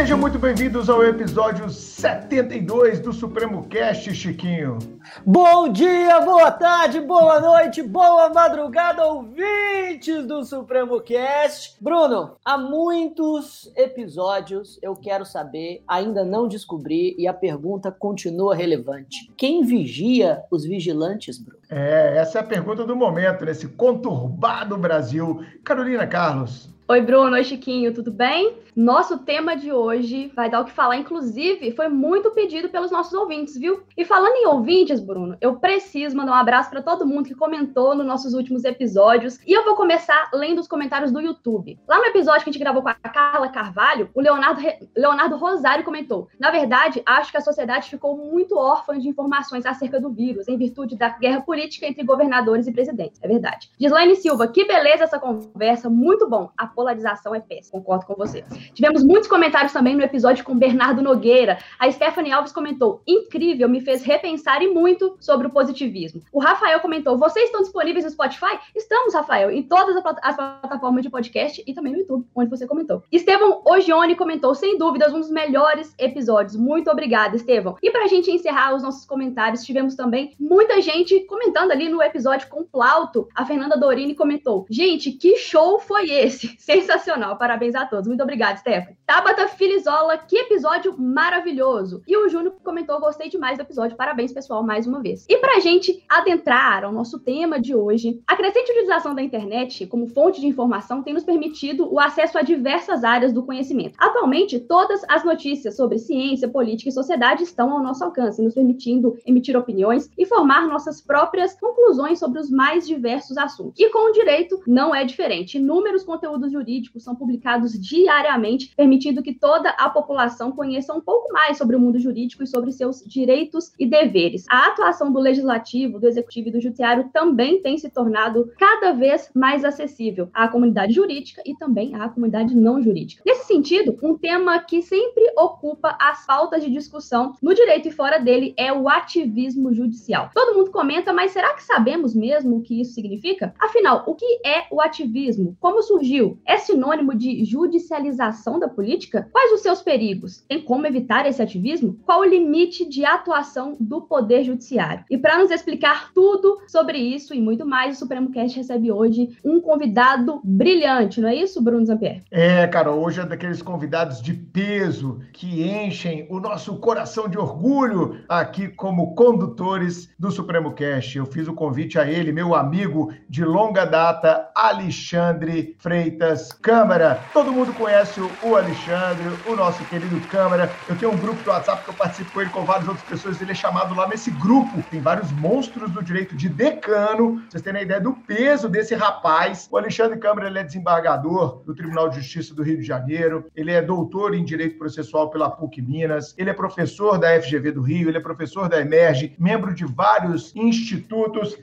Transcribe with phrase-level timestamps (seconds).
[0.00, 4.78] Sejam muito bem-vindos ao episódio 72 do Supremo Cast, Chiquinho.
[5.26, 11.76] Bom dia, boa tarde, boa noite, boa madrugada, ouvintes do Supremo Cast.
[11.78, 19.30] Bruno, há muitos episódios eu quero saber, ainda não descobri e a pergunta continua relevante.
[19.36, 21.59] Quem vigia os vigilantes, Bruno?
[21.70, 25.44] É, essa é a pergunta do momento, nesse conturbado Brasil.
[25.62, 26.68] Carolina Carlos.
[26.88, 27.36] Oi, Bruno.
[27.36, 27.94] Oi, Chiquinho.
[27.94, 28.58] Tudo bem?
[28.74, 33.12] Nosso tema de hoje vai dar o que falar, inclusive, foi muito pedido pelos nossos
[33.12, 33.82] ouvintes, viu?
[33.96, 37.94] E falando em ouvintes, Bruno, eu preciso mandar um abraço para todo mundo que comentou
[37.94, 39.38] nos nossos últimos episódios.
[39.46, 41.78] E eu vou começar lendo os comentários do YouTube.
[41.86, 44.60] Lá no episódio que a gente gravou com a Carla Carvalho, o Leonardo,
[44.96, 50.00] Leonardo Rosário comentou: Na verdade, acho que a sociedade ficou muito órfã de informações acerca
[50.00, 53.20] do vírus, em virtude da guerra política entre governadores e presidentes.
[53.22, 53.70] É verdade.
[53.78, 56.50] Gislaine Silva, que beleza essa conversa, muito bom.
[56.56, 58.44] A polarização é péssima, concordo com você.
[58.74, 61.58] Tivemos muitos comentários também no episódio com Bernardo Nogueira.
[61.78, 66.22] A Stephanie Alves comentou: incrível, me fez repensar e muito sobre o positivismo.
[66.32, 68.58] O Rafael comentou: vocês estão disponíveis no Spotify?
[68.74, 73.02] Estamos, Rafael, em todas as plataformas de podcast e também no YouTube, onde você comentou.
[73.12, 76.56] Estevão Ogione comentou: sem dúvidas, um dos melhores episódios.
[76.56, 77.76] Muito obrigada, Estevão.
[77.82, 82.48] E pra gente encerrar os nossos comentários, tivemos também muita gente comentando ali no episódio
[82.48, 83.28] com Plauto.
[83.34, 86.56] A Fernanda Dorini comentou: gente, que show foi esse?
[86.60, 88.06] Sensacional, parabéns a todos.
[88.06, 88.96] Muito obrigada, Stephanie.
[89.06, 92.02] Tabata Filizola, que episódio maravilhoso.
[92.06, 93.96] E o Júnior comentou, gostei demais do episódio.
[93.96, 95.26] Parabéns, pessoal, mais uma vez.
[95.28, 100.06] E pra gente adentrar ao nosso tema de hoje, a crescente utilização da internet como
[100.06, 103.94] fonte de informação tem nos permitido o acesso a diversas áreas do conhecimento.
[103.98, 109.16] Atualmente, todas as notícias sobre ciência, política e sociedade estão ao nosso alcance, nos permitindo
[109.26, 113.78] emitir opiniões e formar nossas próprias conclusões sobre os mais diversos assuntos.
[113.78, 115.58] E com o direito não é diferente.
[115.58, 121.58] Inúmeros conteúdos jurídicos são publicados diariamente, permitindo que toda a população conheça um pouco mais
[121.58, 124.44] sobre o mundo jurídico e sobre seus direitos e deveres.
[124.48, 129.30] A atuação do legislativo, do executivo e do judiciário também tem se tornado cada vez
[129.34, 133.22] mais acessível à comunidade jurídica e também à comunidade não jurídica.
[133.24, 138.18] Nesse sentido, um tema que sempre ocupa as pautas de discussão no direito e fora
[138.18, 140.30] dele é o ativismo judicial.
[140.34, 143.54] Todo mundo comenta, mas será que sabemos mesmo o que isso significa?
[143.58, 145.56] Afinal, o que é o ativismo?
[145.60, 146.38] Como surgiu?
[146.46, 149.28] É sinônimo de judicialização da política?
[149.32, 150.44] Quais os seus perigos?
[150.48, 151.98] Tem como evitar esse ativismo?
[152.04, 155.04] Qual o limite de atuação do Poder Judiciário?
[155.10, 159.36] E para nos explicar tudo sobre isso e muito mais, o Supremo Cast recebe hoje
[159.44, 162.22] um convidado brilhante, não é isso, Bruno Zampier?
[162.30, 168.20] É, cara, hoje é daqueles convidados de peso que enchem o nosso coração de orgulho
[168.28, 171.09] aqui como condutores do Supremo Cast.
[171.18, 177.20] Eu fiz o convite a ele, meu amigo de longa data, Alexandre Freitas Câmara.
[177.32, 180.70] Todo mundo conhece o Alexandre, o nosso querido Câmara.
[180.88, 183.40] Eu tenho um grupo do WhatsApp que eu participo com ele com várias outras pessoas.
[183.40, 184.82] Ele é chamado lá nesse grupo.
[184.90, 187.42] Tem vários monstros do direito de decano.
[187.48, 189.68] Vocês terem a ideia do peso desse rapaz.
[189.70, 193.46] O Alexandre Câmara ele é desembargador do Tribunal de Justiça do Rio de Janeiro.
[193.56, 196.34] Ele é doutor em Direito Processual pela PUC Minas.
[196.36, 198.08] Ele é professor da FGV do Rio.
[198.08, 200.99] Ele é professor da Emerge, membro de vários institutos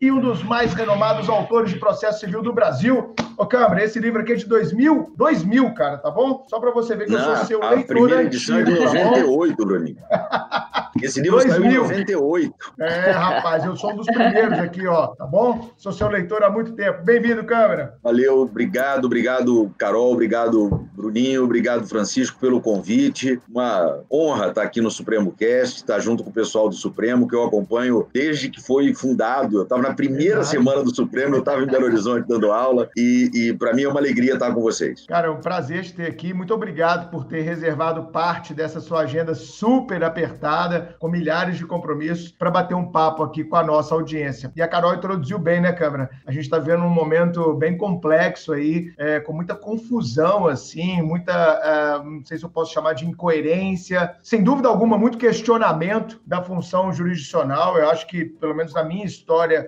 [0.02, 3.14] e um dos mais renomados autores de processo civil do Brasil.
[3.38, 6.46] Ô, Câmara, esse livro aqui é de 2000, 2000, cara, tá bom?
[6.50, 8.88] Só para você ver que Não, eu sou seu a leitor primeira edição antigo, é
[8.88, 9.97] de 98, tá Bruninho.
[11.03, 11.56] Esse livro 2000.
[11.56, 12.53] saiu em 98.
[12.80, 15.70] É, rapaz, eu sou um dos primeiros aqui, ó, tá bom?
[15.78, 17.03] Sou seu leitor há muito tempo.
[17.03, 17.96] Bem-vindo, Câmara.
[18.02, 23.40] Valeu, obrigado, obrigado, Carol, obrigado, Bruninho, obrigado, Francisco, pelo convite.
[23.47, 27.36] Uma honra estar aqui no Supremo Cast, estar junto com o pessoal do Supremo, que
[27.36, 29.27] eu acompanho desde que foi fundado.
[29.52, 33.30] Eu estava na primeira semana do Supremo, eu estava em Belo Horizonte dando aula, e,
[33.34, 35.06] e para mim é uma alegria estar com vocês.
[35.06, 36.34] Cara, é um prazer te ter aqui.
[36.34, 42.32] Muito obrigado por ter reservado parte dessa sua agenda super apertada, com milhares de compromissos,
[42.32, 44.52] para bater um papo aqui com a nossa audiência.
[44.56, 46.09] E a Carol introduziu bem, né, Câmara?
[46.26, 51.34] A gente está vendo um momento bem complexo aí, é, com muita confusão, assim, muita,
[51.34, 56.41] é, não sei se eu posso chamar de incoerência, sem dúvida alguma, muito questionamento da
[56.41, 57.78] função jurisdicional.
[57.78, 59.16] Eu acho que, pelo menos na minha história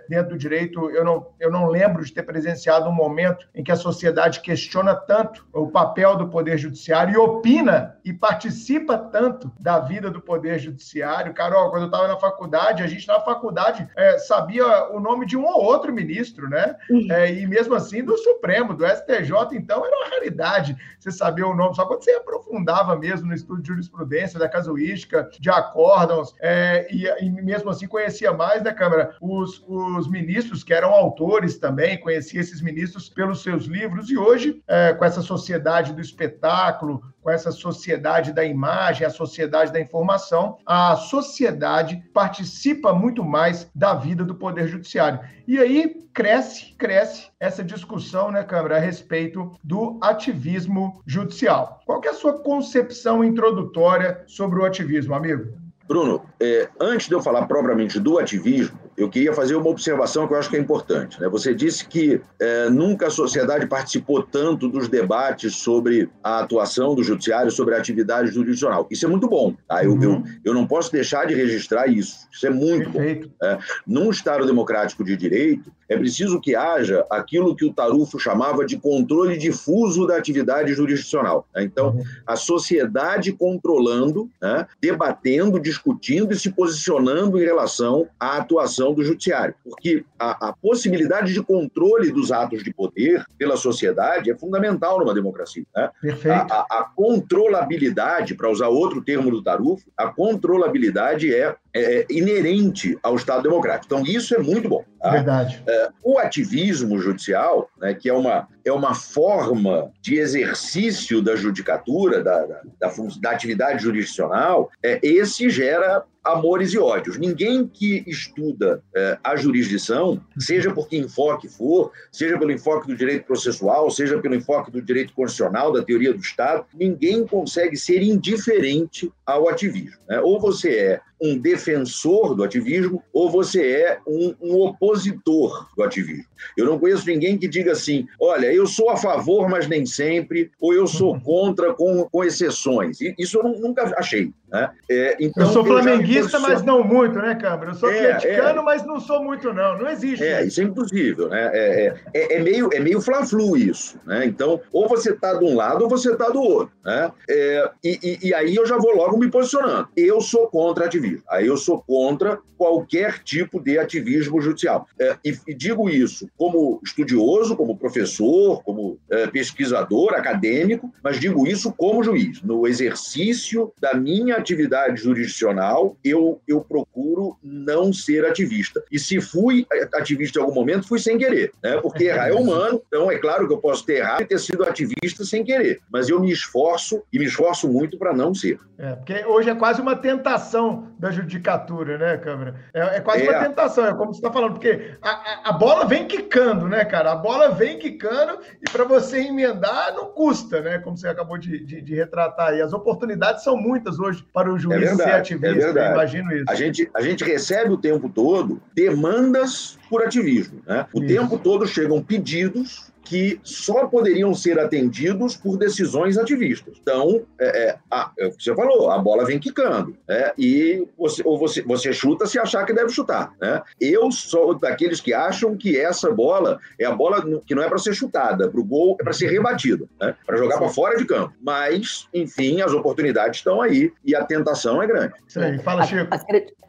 [0.08, 3.72] dentro do direito, eu não, eu não lembro de ter presenciado um momento em que
[3.72, 9.80] a sociedade questiona tanto o papel do Poder Judiciário e opina e participa tanto da
[9.80, 11.34] vida do Poder Judiciário.
[11.34, 15.38] Carol, quando eu estava na faculdade, a gente na faculdade é, sabia o nome de
[15.38, 16.76] um ou outro ministro, né?
[17.12, 20.76] É, e mesmo assim do Supremo, do STJ, então era uma raridade.
[21.00, 25.30] Você sabia o nome, só quando você aprofundava mesmo no estudo de jurisprudência, da casuística,
[25.40, 30.74] de acórdãos, é, e, e, mesmo assim conhecia mais, né, Câmara, os, os ministros que
[30.74, 35.94] eram autores também, conhecia esses ministros pelos seus livros, e hoje, é, com essa sociedade
[35.94, 43.24] do espetáculo, com essa sociedade da imagem, a sociedade da informação, a sociedade participa muito
[43.24, 45.20] mais da vida do Poder Judiciário.
[45.48, 51.82] E aí cresce, cresce essa discussão, né, Câmara, a respeito do ativismo judicial.
[51.86, 55.54] Qual é a sua concepção introdutória sobre o ativismo, amigo?
[55.88, 60.34] Bruno, é, antes de eu falar propriamente do ativismo, eu queria fazer uma observação que
[60.34, 61.20] eu acho que é importante.
[61.22, 61.30] Né?
[61.30, 67.02] Você disse que é, nunca a sociedade participou tanto dos debates sobre a atuação do
[67.02, 68.86] judiciário, sobre a atividade jurisdicional.
[68.92, 69.56] Isso é muito bom.
[69.66, 69.86] Tá?
[69.86, 70.04] Eu, uhum.
[70.04, 72.28] eu, eu, não posso deixar de registrar isso.
[72.30, 73.30] Isso é muito Perfeito.
[73.30, 73.48] bom.
[73.48, 73.58] É,
[73.88, 78.78] num Estado democrático de direito, é preciso que haja aquilo que o Tarufo chamava de
[78.78, 81.48] controle difuso da atividade jurisdicional.
[81.54, 81.64] Né?
[81.64, 82.04] Então, uhum.
[82.28, 84.68] a sociedade controlando, né?
[84.80, 89.56] debatendo, discutindo e se posicionando em relação à atuação do judiciário.
[89.64, 95.14] Porque a, a possibilidade de controle dos atos de poder pela sociedade é fundamental numa
[95.14, 95.66] democracia.
[95.76, 95.90] Né?
[96.02, 96.54] Perfeito.
[96.54, 102.98] A, a, a controlabilidade, para usar outro termo do Tarufo, a controlabilidade é é, inerente
[103.04, 103.86] ao Estado democrático.
[103.86, 104.84] Então, isso é muito bom.
[105.00, 105.12] Tá?
[105.12, 105.64] Verdade.
[105.68, 112.24] É, o ativismo judicial, né, que é uma, é uma forma de exercício da judicatura,
[112.24, 117.18] da, da, da, da atividade jurisdicional, é, esse gera amores e ódios.
[117.18, 122.96] Ninguém que estuda é, a jurisdição, seja por que enfoque for, seja pelo enfoque do
[122.96, 128.02] direito processual, seja pelo enfoque do direito constitucional, da teoria do Estado, ninguém consegue ser
[128.02, 129.98] indiferente ao ativismo.
[130.08, 130.20] Né?
[130.20, 136.26] Ou você é um defensor do ativismo ou você é um, um, opositor do ativismo.
[136.56, 140.52] Eu não conheço ninguém que diga assim: olha, eu sou a favor, mas nem sempre,
[140.60, 141.20] ou eu sou uhum.
[141.20, 143.00] contra, com, com exceções.
[143.18, 144.32] Isso eu nunca achei.
[144.52, 144.70] Né?
[144.90, 147.72] É, então, eu sou flamenguista, eu mas não muito, né, Câmara?
[147.72, 149.78] Eu sou é, atleticano, é, mas não sou muito, não.
[149.78, 150.24] Não existe.
[150.24, 151.30] É, isso é impossível.
[151.30, 151.52] Né?
[151.54, 154.00] É, é, é, é meio, é meio fla-flu isso.
[154.06, 154.26] Né?
[154.26, 156.72] Então, ou você está de um lado ou você está do outro.
[156.84, 157.12] Né?
[157.30, 159.88] É, e, e, e aí eu já vou logo me posicionando.
[159.96, 161.24] Eu sou contra ativismo ativismo.
[161.30, 164.88] Aí eu sou contra qualquer tipo de ativismo judicial.
[165.00, 171.48] É, e, e, digo isso como estudioso, como professor, como é, pesquisador, acadêmico, mas digo
[171.48, 172.42] isso como juiz.
[172.42, 178.84] No exercício da minha atividade jurisdicional, eu, eu procuro não ser ativista.
[178.92, 181.78] E se fui ativista em algum momento, fui sem querer, né?
[181.82, 184.64] porque errar é humano, então é claro que eu posso ter errado e ter sido
[184.64, 188.60] ativista sem querer, mas eu me esforço e me esforço muito para não ser.
[188.78, 192.56] É, porque hoje é quase uma tentação da judicatura, né, Câmara?
[192.74, 193.30] É, é quase é.
[193.30, 196.86] uma tentação, é como você está falando, porque a, a, a, bola vem quicando, né,
[196.86, 197.12] cara?
[197.12, 198.29] A bola vem quicando
[198.62, 200.80] e para você emendar não custa, né?
[200.80, 202.62] Como você acabou de, de, de, retratar aí.
[202.62, 206.46] As oportunidades são muitas hoje para o juiz é verdade, ser ativista, é imagino isso.
[206.48, 210.86] A gente, a gente recebe o tempo todo demandas por ativismo, né?
[210.94, 211.08] O isso.
[211.08, 216.78] tempo todo chegam pedidos que só poderiam ser atendidos por decisões ativistas.
[216.82, 220.32] Então, é, é, a, é o que você falou, a bola vem quicando, né?
[220.38, 223.34] e você, ou você, você chuta se achar que deve chutar.
[223.42, 223.62] Né?
[223.80, 227.78] Eu sou daqueles que acham que essa bola é a bola que não é para
[227.78, 230.16] ser chutada, para o gol é para ser rebatida, né?
[230.26, 231.34] para jogar para fora de campo.
[231.42, 235.14] Mas, enfim, as oportunidades estão aí e a tentação é grande.
[235.28, 236.08] Isso aí, fala, Chico.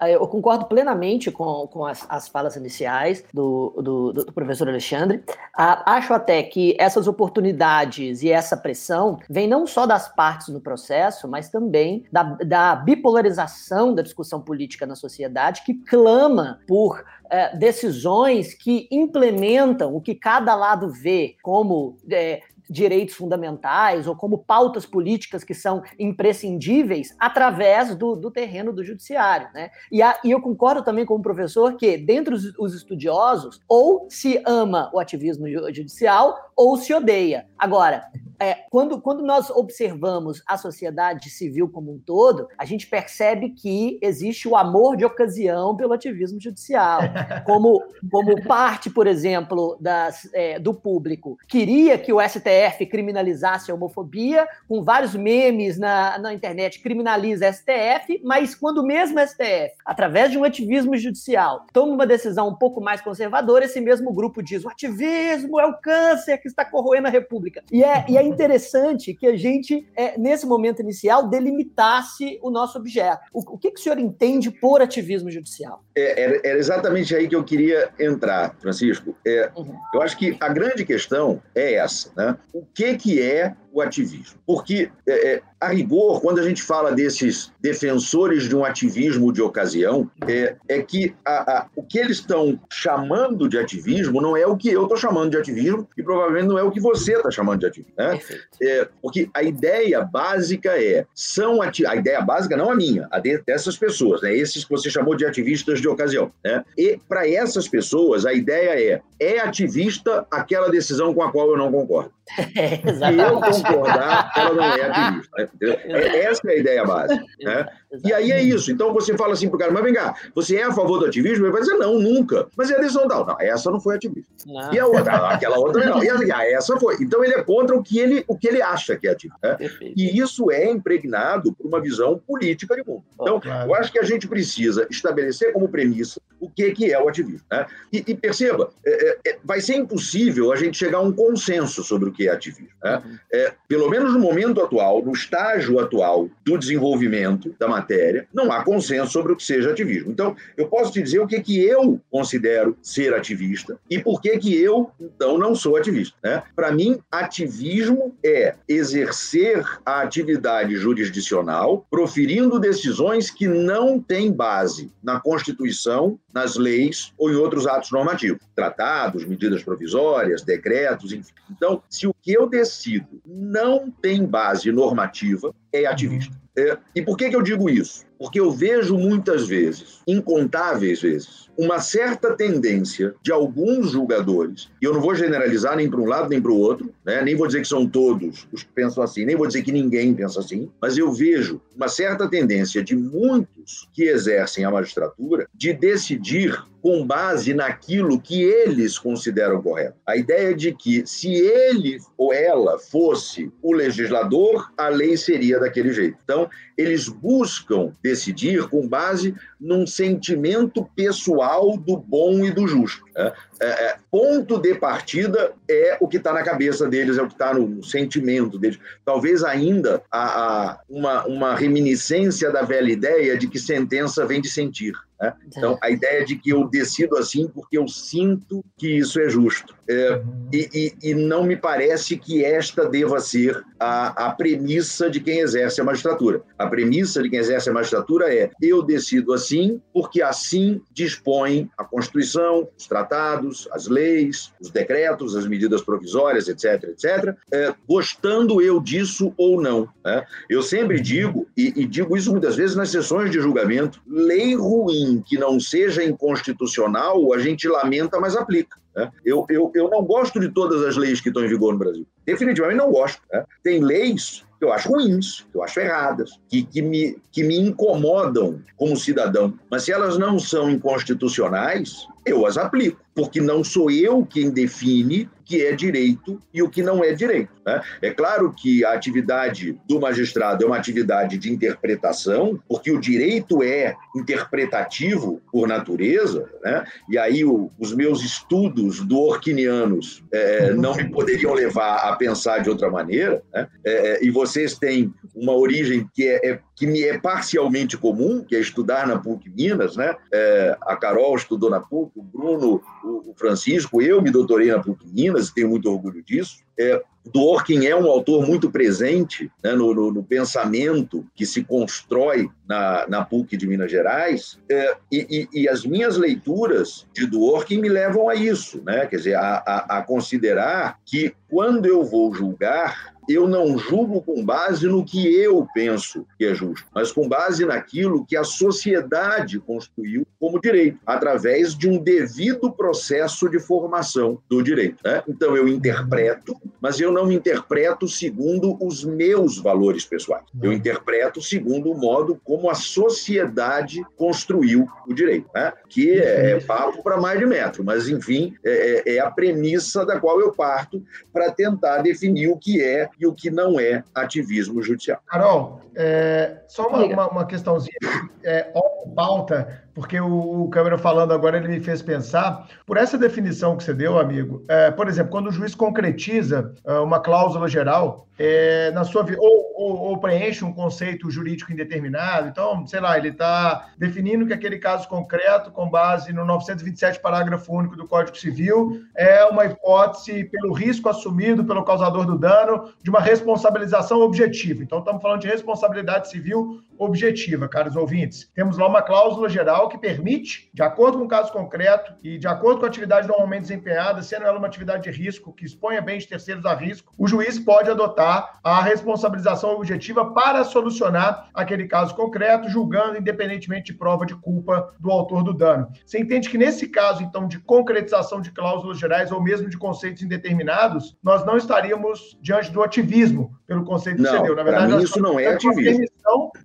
[0.09, 5.23] Eu concordo plenamente com, com as, as falas iniciais do, do, do professor Alexandre.
[5.55, 10.61] Acho até até que essas oportunidades e essa pressão vem não só das partes no
[10.61, 17.57] processo, mas também da, da bipolarização da discussão política na sociedade, que clama por é,
[17.57, 24.87] decisões que implementam o que cada lado vê como é, direitos fundamentais ou como pautas
[24.87, 29.49] políticas que são imprescindíveis através do, do terreno do judiciário.
[29.53, 29.71] Né?
[29.91, 34.07] E, a, e, eu concordo também com o professor que, dentre os, os estudiosos, ou
[34.09, 37.47] se ama o ativismo judicial ou se odeia.
[37.59, 38.05] Agora,
[38.41, 43.99] é, quando, quando nós observamos a sociedade civil como um todo, a gente percebe que
[44.01, 47.01] existe o amor de ocasião pelo ativismo judicial.
[47.45, 53.75] Como, como parte, por exemplo, das, é, do público queria que o STF criminalizasse a
[53.75, 60.31] homofobia, com vários memes na, na internet, criminaliza STF, mas quando o mesmo STF, através
[60.31, 64.65] de um ativismo judicial, toma uma decisão um pouco mais conservadora, esse mesmo grupo diz:
[64.65, 67.63] o ativismo é o câncer que está corroendo a República.
[67.73, 72.79] E é, e é interessante que a gente, é, nesse momento inicial, delimitasse o nosso
[72.79, 73.21] objeto.
[73.33, 75.85] O, o que, que o senhor entende por ativismo judicial?
[75.97, 79.15] É, era, era, exatamente aí que eu queria entrar, Francisco.
[79.27, 79.75] É, uhum.
[79.95, 82.11] Eu acho que a grande questão é essa.
[82.17, 82.37] Né?
[82.53, 84.39] O que, que é o ativismo?
[84.47, 89.43] Porque, é, é, a rigor, quando a gente fala desses defensores de um ativismo de
[89.43, 94.47] ocasião, é, é que a, a, o que eles estão chamando de ativismo não é
[94.47, 97.31] o que eu estou chamando de ativismo e provavelmente não é o que você está
[97.31, 97.95] chamando de ativismo.
[97.97, 98.21] Né?
[98.63, 103.19] É, porque a ideia básica é, são ati a ideia básica não a minha, a
[103.19, 104.35] de, dessas pessoas, né?
[104.35, 106.33] esses que você chamou de ativistas de ocasião.
[106.45, 106.65] Né?
[106.77, 111.57] E para essas pessoas, a ideia é, é ativista aquela decisão com a qual eu
[111.57, 112.13] não concordo.
[112.57, 115.51] É, Se eu concordar, ela não é ativista.
[115.61, 115.77] Né?
[115.85, 117.25] É, essa é a ideia básica.
[117.41, 117.67] Né?
[118.05, 118.71] E aí é isso.
[118.71, 121.07] Então você fala assim para o cara, mas vem cá, você é a favor do
[121.07, 121.45] ativismo?
[121.45, 122.47] Ele vai dizer, não, nunca.
[122.57, 123.27] Mas é a decisão tal.
[123.27, 124.31] Não, essa não foi ativista.
[124.47, 124.73] Não.
[124.73, 125.29] E a outra?
[125.31, 126.03] Aquela outra não.
[126.03, 126.97] E a, ah, essa foi.
[127.01, 129.39] Então ele é contra o que ele, o que ele acha que é ativismo.
[129.43, 129.57] Né?
[129.97, 133.05] E isso é impregnado por uma visão política de mundo.
[133.21, 133.71] Então, claro.
[133.71, 137.47] eu acho que a gente precisa estabelecer como premissa o que, que é o ativismo.
[137.51, 137.67] Né?
[137.93, 141.83] E, e perceba, é, é, é vai ser impossível a gente chegar a um consenso
[141.83, 142.69] sobre o que é ativismo.
[142.83, 143.03] Né?
[143.05, 143.19] Uhum.
[143.33, 148.63] É, pelo menos no momento atual, no estágio atual do desenvolvimento da matéria, não há
[148.63, 150.11] consenso sobre o que seja ativismo.
[150.11, 154.39] Então, eu posso te dizer o que, que eu considero ser ativista e por que,
[154.39, 156.17] que eu, então, não sou ativista.
[156.23, 156.43] Né?
[156.55, 165.19] Para mim, ativismo é exercer a atividade jurisdicional proferindo decisões que não têm base na
[165.19, 171.33] Constituição, nas leis ou em outros atos normativos, tratados, medidas provisórias, decretos, enfim.
[171.51, 176.35] Então, se o que eu decido não tem base normativa, é ativista.
[176.57, 178.05] É, e por que, que eu digo isso?
[178.21, 184.93] Porque eu vejo muitas vezes, incontáveis vezes, uma certa tendência de alguns julgadores, e eu
[184.93, 187.23] não vou generalizar nem para um lado nem para o outro, né?
[187.23, 190.13] nem vou dizer que são todos os que pensam assim, nem vou dizer que ninguém
[190.13, 195.73] pensa assim, mas eu vejo uma certa tendência de muitos que exercem a magistratura de
[195.73, 199.97] decidir com base naquilo que eles consideram correto.
[200.07, 205.93] A ideia de que se ele ou ela fosse o legislador, a lei seria daquele
[205.93, 206.17] jeito.
[206.25, 213.05] Então, eles buscam decidir com base num sentimento pessoal do bom e do justo.
[213.15, 213.33] Né?
[213.63, 217.35] É, é, ponto de partida é o que está na cabeça deles, é o que
[217.35, 218.79] está no sentimento deles.
[219.05, 224.95] Talvez ainda há, uma, uma reminiscência da velha ideia de que sentença vem de sentir.
[225.21, 225.35] Né?
[225.47, 229.75] Então, a ideia de que eu decido assim porque eu sinto que isso é justo.
[229.87, 230.49] É, uhum.
[230.53, 235.41] e, e, e, não me parece que esta deva ser a, a premissa de quem
[235.41, 236.43] exerce a magistratura.
[236.57, 239.50] A premissa de quem exerce a magistratura é eu decido assim
[239.93, 246.85] porque assim dispõe a Constituição, os tratados, as leis, os decretos, as medidas provisórias, etc.,
[246.85, 249.89] etc., é, gostando eu disso ou não.
[250.05, 250.25] Né?
[250.49, 255.23] Eu sempre digo, e, e digo isso muitas vezes nas sessões de julgamento, lei ruim
[255.27, 258.79] que não seja inconstitucional, a gente lamenta, mas aplica.
[258.95, 259.11] Né?
[259.25, 262.07] Eu, eu, eu não gosto de todas as leis que estão em vigor no Brasil.
[262.25, 263.23] Definitivamente não gosto.
[263.33, 263.45] Né?
[263.63, 267.59] Tem leis que eu acho ruins, que eu acho erradas, que, que, me, que me
[267.59, 269.55] incomodam como cidadão.
[269.71, 275.29] Mas se elas não são inconstitucionais, eu as aplico, porque não sou eu quem define
[275.51, 277.51] que é direito e o que não é direito.
[277.67, 277.83] Né?
[278.01, 283.61] É claro que a atividade do magistrado é uma atividade de interpretação, porque o direito
[283.61, 286.85] é interpretativo por natureza, né?
[287.09, 292.61] e aí o, os meus estudos do Orquinianos é, não me poderiam levar a pensar
[292.61, 293.67] de outra maneira, né?
[293.85, 298.55] é, e vocês têm uma origem que é, é, que me é parcialmente comum, que
[298.55, 300.15] é estudar na PUC Minas, né?
[300.33, 305.07] É, a Carol estudou na PUC, o Bruno, o Francisco, eu me doutorei na PUC
[305.13, 306.59] Minas e tenho muito orgulho disso.
[306.79, 312.49] É, Dworkin é um autor muito presente né, no, no, no, pensamento que se constrói
[312.67, 317.79] na, na PUC de Minas Gerais, é, e, e, e, as minhas leituras de Dworkin
[317.79, 319.07] me levam a isso, né?
[319.07, 324.45] quer dizer, a, a, a considerar que quando eu vou julgar, eu não julgo com
[324.45, 329.59] base no que eu penso que é justo, mas com base naquilo que a sociedade
[329.59, 334.97] construiu como direito, através de um devido processo de formação do direito.
[335.05, 335.23] Né?
[335.29, 340.45] Então, eu interpreto, mas eu não interpreto segundo os meus valores pessoais.
[340.63, 345.73] Eu interpreto segundo o modo como a sociedade construiu o direito, né?
[345.89, 350.07] que é, é papo para mais de metro, mas, enfim, é, é, é a premissa
[350.07, 354.03] da qual eu parto para tentar definir o que é e o que não é
[354.15, 355.21] ativismo judicial.
[355.27, 357.95] Carol, é, só uma, uma, uma, questãozinha.
[358.43, 358.73] É,
[359.15, 363.93] pauta porque o, Câmara falando agora, ele me fez pensar, por essa definição que você
[363.93, 369.05] deu, amigo, é, por exemplo, quando o juiz concretiza é, uma cláusula geral, é, na
[369.05, 372.49] sua ou, ou, ou, preenche um conceito jurídico indeterminado.
[372.49, 377.71] Então, sei lá, ele está definindo que aquele caso concreto, com base no 927, parágrafo
[377.71, 383.11] único do Código Civil, é uma hipótese pelo risco assumido pelo causador do dano de
[383.11, 384.83] uma responsabilização objetiva.
[384.83, 388.51] Então, estamos falando de responsabilidade civil objetiva, caros ouvintes.
[388.55, 392.47] Temos lá uma cláusula geral que permite, de acordo com o caso concreto e de
[392.47, 396.27] acordo com a atividade normalmente desempenhada, sendo ela uma atividade de risco que exponha bens
[396.27, 402.69] terceiros a risco, o juiz pode adotar a responsabilização objetiva para solucionar aquele caso concreto,
[402.69, 405.89] julgando independentemente de prova de culpa do autor do dano.
[406.05, 410.23] Você entende que nesse caso, então, de concretização de cláusulas gerais ou mesmo de conceitos
[410.23, 414.57] indeterminados, nós não estaríamos diante do ativismo pelo conceito não, que você deu.
[414.57, 416.05] Na verdade, mim, isso não é ativismo.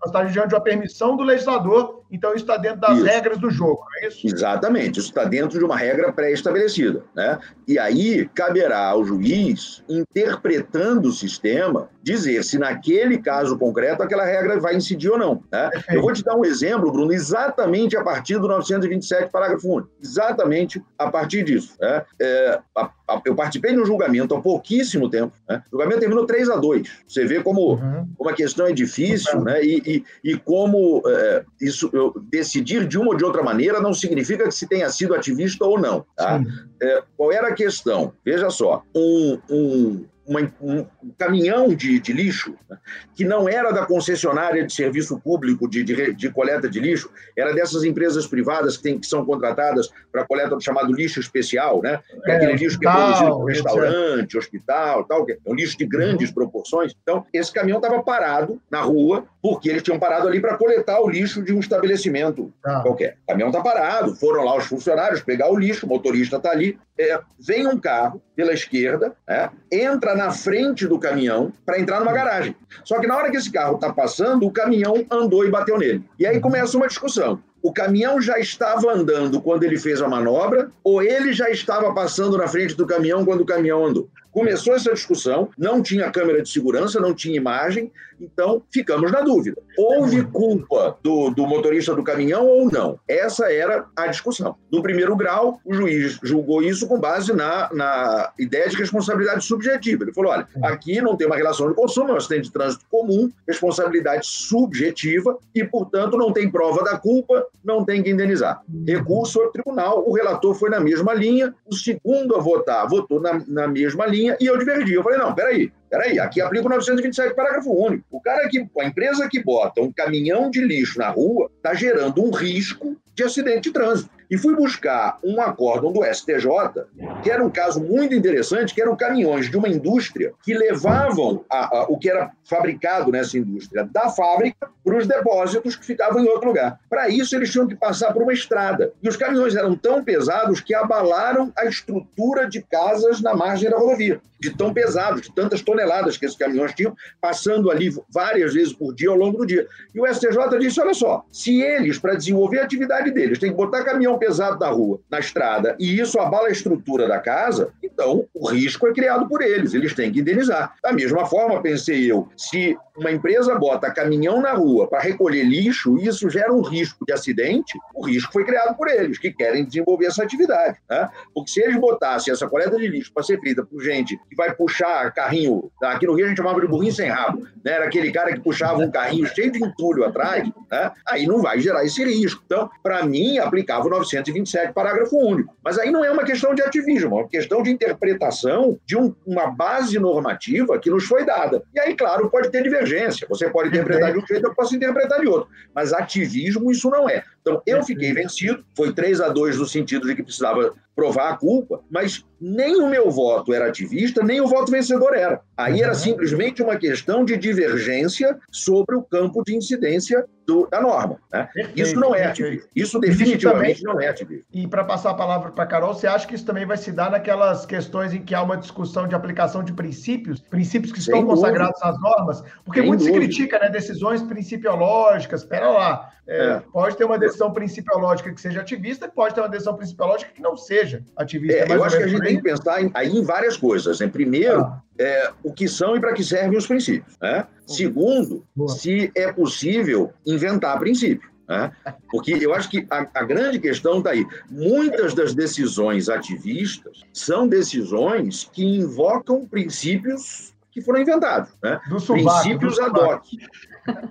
[0.03, 3.05] nós estamos diante de uma permissão do legislador, então isso está dentro das isso.
[3.05, 4.25] regras do jogo, não é isso?
[4.25, 7.03] Exatamente, isso está dentro de uma regra pré-estabelecida.
[7.13, 7.39] Né?
[7.67, 14.59] E aí caberá ao juiz, interpretando o sistema, dizer se naquele caso concreto aquela regra
[14.59, 15.43] vai incidir ou não.
[15.51, 15.71] Né?
[15.89, 19.89] Eu vou te dar um exemplo, Bruno, exatamente a partir do 927, parágrafo único.
[19.99, 21.75] Exatamente a partir disso.
[21.81, 22.05] Né?
[22.21, 25.33] É, a, a, eu participei de um julgamento há pouquíssimo tempo.
[25.49, 25.63] Né?
[25.65, 28.07] O julgamento terminou 3 a 2 Você vê como, uhum.
[28.15, 29.63] como a questão é difícil né?
[29.63, 31.89] e, e, e como é, isso,
[32.29, 35.79] decidir de uma ou de outra maneira não significa que se tenha sido ativista ou
[35.79, 36.05] não.
[36.15, 36.39] Tá?
[36.79, 38.13] É, qual era a questão?
[38.23, 40.85] Veja só, um, um uma, um
[41.17, 42.77] caminhão de, de lixo, né,
[43.13, 47.53] que não era da concessionária de serviço público de, de, de, coleta de lixo, era
[47.53, 51.99] dessas empresas privadas que, tem, que são contratadas para coleta do chamado lixo especial, né?
[52.23, 55.53] Que é, é aquele lixo que é produzido por restaurante, hospital, tal, que é um
[55.53, 56.35] lixo de grandes uhum.
[56.35, 56.95] proporções.
[57.01, 61.09] Então, esse caminhão estava parado na rua, porque eles tinham parado ali para coletar o
[61.09, 62.81] lixo de um estabelecimento ah.
[62.81, 63.17] qualquer.
[63.23, 66.77] O caminhão está parado, foram lá os funcionários pegar o lixo, o motorista está ali,
[66.97, 72.13] é, vem um carro pela esquerda, é, entra na frente do caminhão para entrar numa
[72.13, 72.55] garagem.
[72.83, 76.03] Só que na hora que esse carro está passando, o caminhão andou e bateu nele.
[76.19, 77.39] E aí começa uma discussão.
[77.61, 82.37] O caminhão já estava andando quando ele fez a manobra, ou ele já estava passando
[82.37, 84.07] na frente do caminhão quando o caminhão andou?
[84.35, 87.89] Começou essa discussão, não tinha câmera de segurança, não tinha imagem,
[88.19, 89.61] então ficamos na dúvida.
[89.77, 92.99] Houve culpa do, do motorista do caminhão ou não?
[93.07, 94.57] Essa era a discussão.
[94.69, 100.03] No primeiro grau, o juiz julgou isso com base na, na ideia de responsabilidade subjetiva.
[100.03, 102.85] Ele falou: olha, aqui não tem uma relação de consumo, é um acidente de trânsito
[102.91, 108.61] comum, responsabilidade subjetiva e, portanto, não tem prova da culpa, não tem que indenizar.
[108.85, 113.41] Recurso ao tribunal, o relator foi na mesma linha, o segundo a votar votou na,
[113.47, 114.93] na mesma linha e eu divergi.
[114.93, 118.03] Eu falei, não, peraí, peraí, aqui aplica o 927, parágrafo único.
[118.11, 122.23] O cara que, a empresa que bota um caminhão de lixo na rua está gerando
[122.23, 124.09] um risco de acidente de trânsito.
[124.29, 126.85] E fui buscar um acórdão do STJ,
[127.21, 131.77] que era um caso muito interessante, que eram caminhões de uma indústria que levavam a,
[131.77, 136.27] a, o que era fabricado nessa indústria da fábrica para os depósitos que ficavam em
[136.27, 136.79] outro lugar.
[136.89, 138.93] Para isso, eles tinham que passar por uma estrada.
[139.01, 143.77] E os caminhões eram tão pesados que abalaram a estrutura de casas na margem da
[143.77, 148.73] rodovia, de tão pesados, de tantas toneladas que esses caminhões tinham, passando ali várias vezes
[148.73, 149.67] por dia ao longo do dia.
[149.93, 153.57] E o STJ disse: olha só, se eles, para desenvolver a atividade deles, têm que
[153.57, 158.25] botar caminhão pesado na rua, na estrada, e isso abala a estrutura da casa, então
[158.33, 160.75] o risco é criado por eles, eles têm que indenizar.
[160.81, 165.97] Da mesma forma, pensei eu, se uma empresa bota caminhão na rua para recolher lixo,
[165.97, 170.07] isso gera um risco de acidente, o risco foi criado por eles, que querem desenvolver
[170.07, 170.77] essa atividade.
[170.89, 171.09] Né?
[171.33, 174.53] Porque se eles botassem essa coleta de lixo para ser feita por gente que vai
[174.55, 177.73] puxar carrinho, aqui no Rio a gente chamava de burrinho sem rabo, né?
[177.73, 180.91] era aquele cara que puxava um carrinho cheio de entulho atrás, né?
[181.07, 182.41] aí não vai gerar esse risco.
[182.45, 185.53] Então, para mim, aplicava o 927, parágrafo único.
[185.63, 189.13] Mas aí não é uma questão de ativismo, é uma questão de interpretação de um,
[189.25, 191.61] uma base normativa que nos foi dada.
[191.73, 193.27] E aí, claro, pode ter divergência divergência.
[193.29, 195.49] Você pode interpretar de um jeito, eu posso interpretar de outro.
[195.73, 197.23] Mas ativismo, isso não é.
[197.45, 198.65] Então, eu fiquei vencido.
[198.75, 202.87] Foi 3 a 2 no sentido de que precisava provar a culpa, mas nem o
[202.87, 205.41] meu voto era ativista, nem o voto vencedor era.
[205.57, 205.99] Aí era uhum.
[205.99, 211.17] simplesmente uma questão de divergência sobre o campo de incidência do, da norma.
[211.31, 211.49] Né?
[211.75, 212.69] Isso não é ativismo.
[212.73, 214.45] Isso definitivamente também, não é ativismo.
[214.53, 216.91] E para passar a palavra para a Carol, você acha que isso também vai se
[216.91, 221.19] dar naquelas questões em que há uma discussão de aplicação de princípios, princípios que estão
[221.19, 221.91] Sem consagrados dúvida.
[221.91, 222.43] nas normas?
[222.63, 223.19] Porque Sem muito dúvida.
[223.19, 225.41] se critica né, decisões principiológicas.
[225.41, 226.63] Espera lá, é, é.
[226.71, 230.55] pode ter uma decisão principiológica que seja ativista, pode ter uma decisão principiológica que não
[230.55, 231.57] seja ativista.
[231.57, 233.99] É, eu acho que a gente tem que pensar em, aí em várias coisas.
[233.99, 234.07] Né?
[234.07, 234.81] Primeiro, ah.
[234.97, 237.17] é, o que são e para que servem os princípios.
[237.21, 237.45] Né?
[237.65, 238.69] Segundo, Boa.
[238.69, 241.29] se é possível inventar princípio.
[241.47, 241.71] Né?
[242.09, 244.25] Porque eu acho que a, a grande questão está aí.
[244.49, 251.51] Muitas das decisões ativistas são decisões que invocam princípios que foram inventados.
[251.63, 251.79] Né?
[251.87, 253.23] Do subaco, Princípios do ad hoc.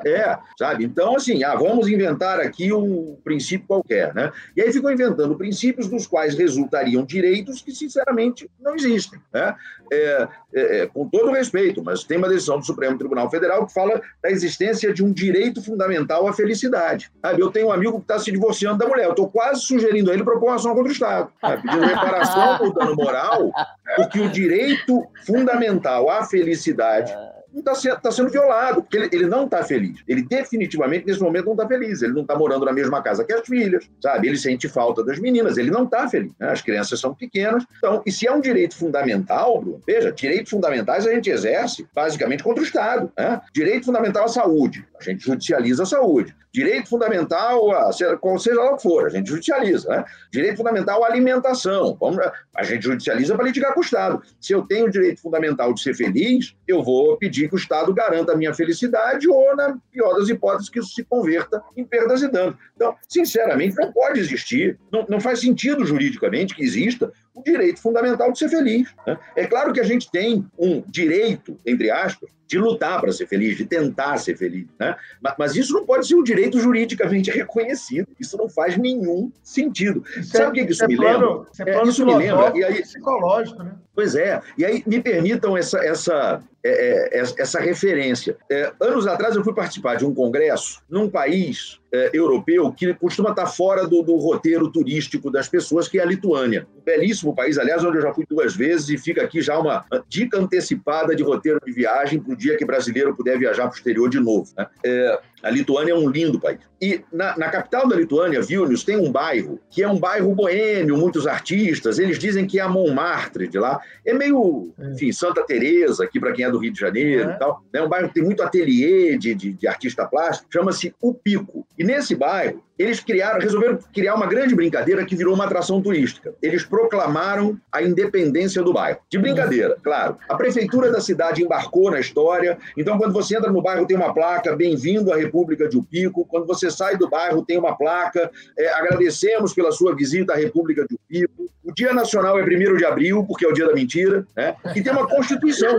[0.06, 0.84] É, sabe?
[0.84, 4.32] Então, assim, ah, vamos inventar aqui um princípio qualquer, né?
[4.56, 9.54] E aí ficam inventando princípios dos quais resultariam direitos que, sinceramente, não existem, né?
[9.92, 13.72] É, é, é com todo respeito, mas tem uma decisão do Supremo Tribunal Federal que
[13.72, 17.10] fala da existência de um direito fundamental à felicidade.
[17.20, 17.40] Sabe?
[17.40, 20.14] Eu tenho um amigo que está se divorciando da mulher, eu estou quase sugerindo a
[20.14, 21.62] ele propor uma ação contra o Estado, sabe?
[21.62, 23.50] pedindo reparação por dano moral,
[23.96, 27.12] porque o direito fundamental à felicidade
[27.60, 30.02] está tá sendo violado, porque ele, ele não está feliz.
[30.06, 32.02] Ele definitivamente, nesse momento, não está feliz.
[32.02, 34.28] Ele não está morando na mesma casa que as filhas, sabe?
[34.28, 36.32] Ele sente falta das meninas, ele não está feliz.
[36.38, 36.50] Né?
[36.50, 37.64] As crianças são pequenas.
[37.78, 42.42] Então, e se é um direito fundamental, Bruno, veja, direitos fundamentais a gente exerce basicamente
[42.42, 43.12] contra o Estado.
[43.16, 43.40] Né?
[43.52, 46.34] Direito fundamental à saúde, a gente judicializa a saúde.
[46.52, 48.16] Direito fundamental, a, seja
[48.54, 49.88] lá o que for, a gente judicializa.
[49.88, 50.04] Né?
[50.32, 54.22] Direito fundamental à alimentação, vamos, a gente judicializa para litigar com o Estado.
[54.40, 57.92] Se eu tenho o direito fundamental de ser feliz, eu vou pedir que o Estado
[57.92, 62.22] garanta a minha felicidade ou, na pior das hipóteses, que isso se converta em perdas
[62.22, 62.56] e danos.
[62.74, 68.30] Então, sinceramente, não pode existir, não, não faz sentido juridicamente que exista o direito fundamental
[68.30, 68.94] de ser feliz.
[69.06, 69.18] Né?
[69.34, 73.56] É claro que a gente tem um direito, entre aspas, de lutar para ser feliz,
[73.56, 74.66] de tentar ser feliz.
[74.78, 74.94] Né?
[75.38, 78.06] Mas isso não pode ser um direito juridicamente reconhecido.
[78.20, 80.04] Isso não faz nenhum sentido.
[80.16, 81.72] Isso Sabe o é, que, isso, é me plano, lembra?
[81.72, 82.52] É, isso me lembra.
[82.56, 83.72] E aí, psicológico, né?
[83.94, 84.40] Pois é.
[84.58, 88.36] E aí me permitam essa, essa, é, é, essa referência.
[88.50, 93.30] É, anos atrás eu fui participar de um congresso num país é, europeu que costuma
[93.30, 96.66] estar fora do, do, roteiro turístico das pessoas, que é a Lituânia.
[96.76, 99.84] Um belíssimo país, aliás, onde eu já fui duas vezes e fica aqui já uma
[100.08, 103.76] dica antecipada de roteiro de viagem para o dia que brasileiro puder viajar para o
[103.76, 104.50] exterior de novo.
[104.58, 104.66] Né?
[104.84, 106.58] É, a Lituânia é um lindo país.
[106.80, 110.96] E na, na, capital da Lituânia, Vilnius, tem um bairro que é um bairro boêmio,
[110.96, 111.98] muitos artistas.
[111.98, 113.80] Eles dizem que é a Montmartre de lá.
[114.04, 114.92] É meio, é.
[114.92, 117.34] enfim, Santa Teresa aqui para quem é do Rio de Janeiro é.
[117.34, 117.62] e tal.
[117.72, 120.48] É um bairro que tem muito ateliê de, de, de artista plástico.
[120.50, 121.66] Chama-se O Pico.
[121.78, 126.34] E nesse bairro eles criaram, resolveram criar uma grande brincadeira que virou uma atração turística.
[126.42, 128.98] Eles proclamaram a independência do bairro.
[129.08, 130.16] De brincadeira, claro.
[130.28, 132.58] A prefeitura da cidade embarcou na história.
[132.76, 136.24] Então, quando você entra no bairro, tem uma placa: Bem-vindo à República de Upico.
[136.26, 140.84] Quando você sai do bairro, tem uma placa: é, Agradecemos pela sua visita à República
[140.88, 141.48] de Upico.
[141.62, 144.26] O Dia Nacional é 1 de abril, porque é o dia da mentira.
[144.36, 144.54] Né?
[144.74, 145.78] E tem uma Constituição.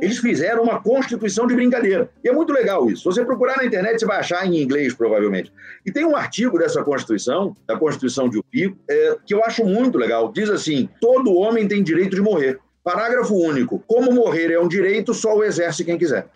[0.00, 2.10] Eles fizeram uma Constituição de brincadeira.
[2.22, 3.02] E é muito legal isso.
[3.02, 5.52] Se você procurar na internet, você vai achar em inglês, provavelmente.
[5.84, 9.98] E tem um artigo dessa Constituição, da Constituição de Upico, é, que eu acho muito
[9.98, 10.32] legal.
[10.32, 12.58] Diz assim: todo homem tem direito de morrer.
[12.84, 13.78] Parágrafo único.
[13.86, 16.26] Como morrer é um direito, só o exerce quem quiser.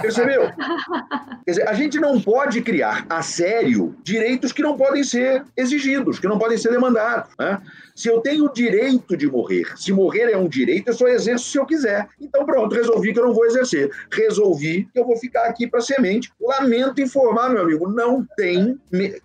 [0.00, 0.50] Percebeu?
[1.44, 6.18] Quer dizer, a gente não pode criar a sério direitos que não podem ser exigidos,
[6.18, 7.30] que não podem ser demandados.
[7.38, 7.60] Né?
[7.94, 11.50] Se eu tenho o direito de morrer, se morrer é um direito, eu só exerço
[11.50, 12.08] se eu quiser.
[12.20, 13.90] Então, pronto, resolvi que eu não vou exercer.
[14.12, 16.32] Resolvi que eu vou ficar aqui para semente.
[16.40, 18.78] Lamento informar, meu amigo, não tem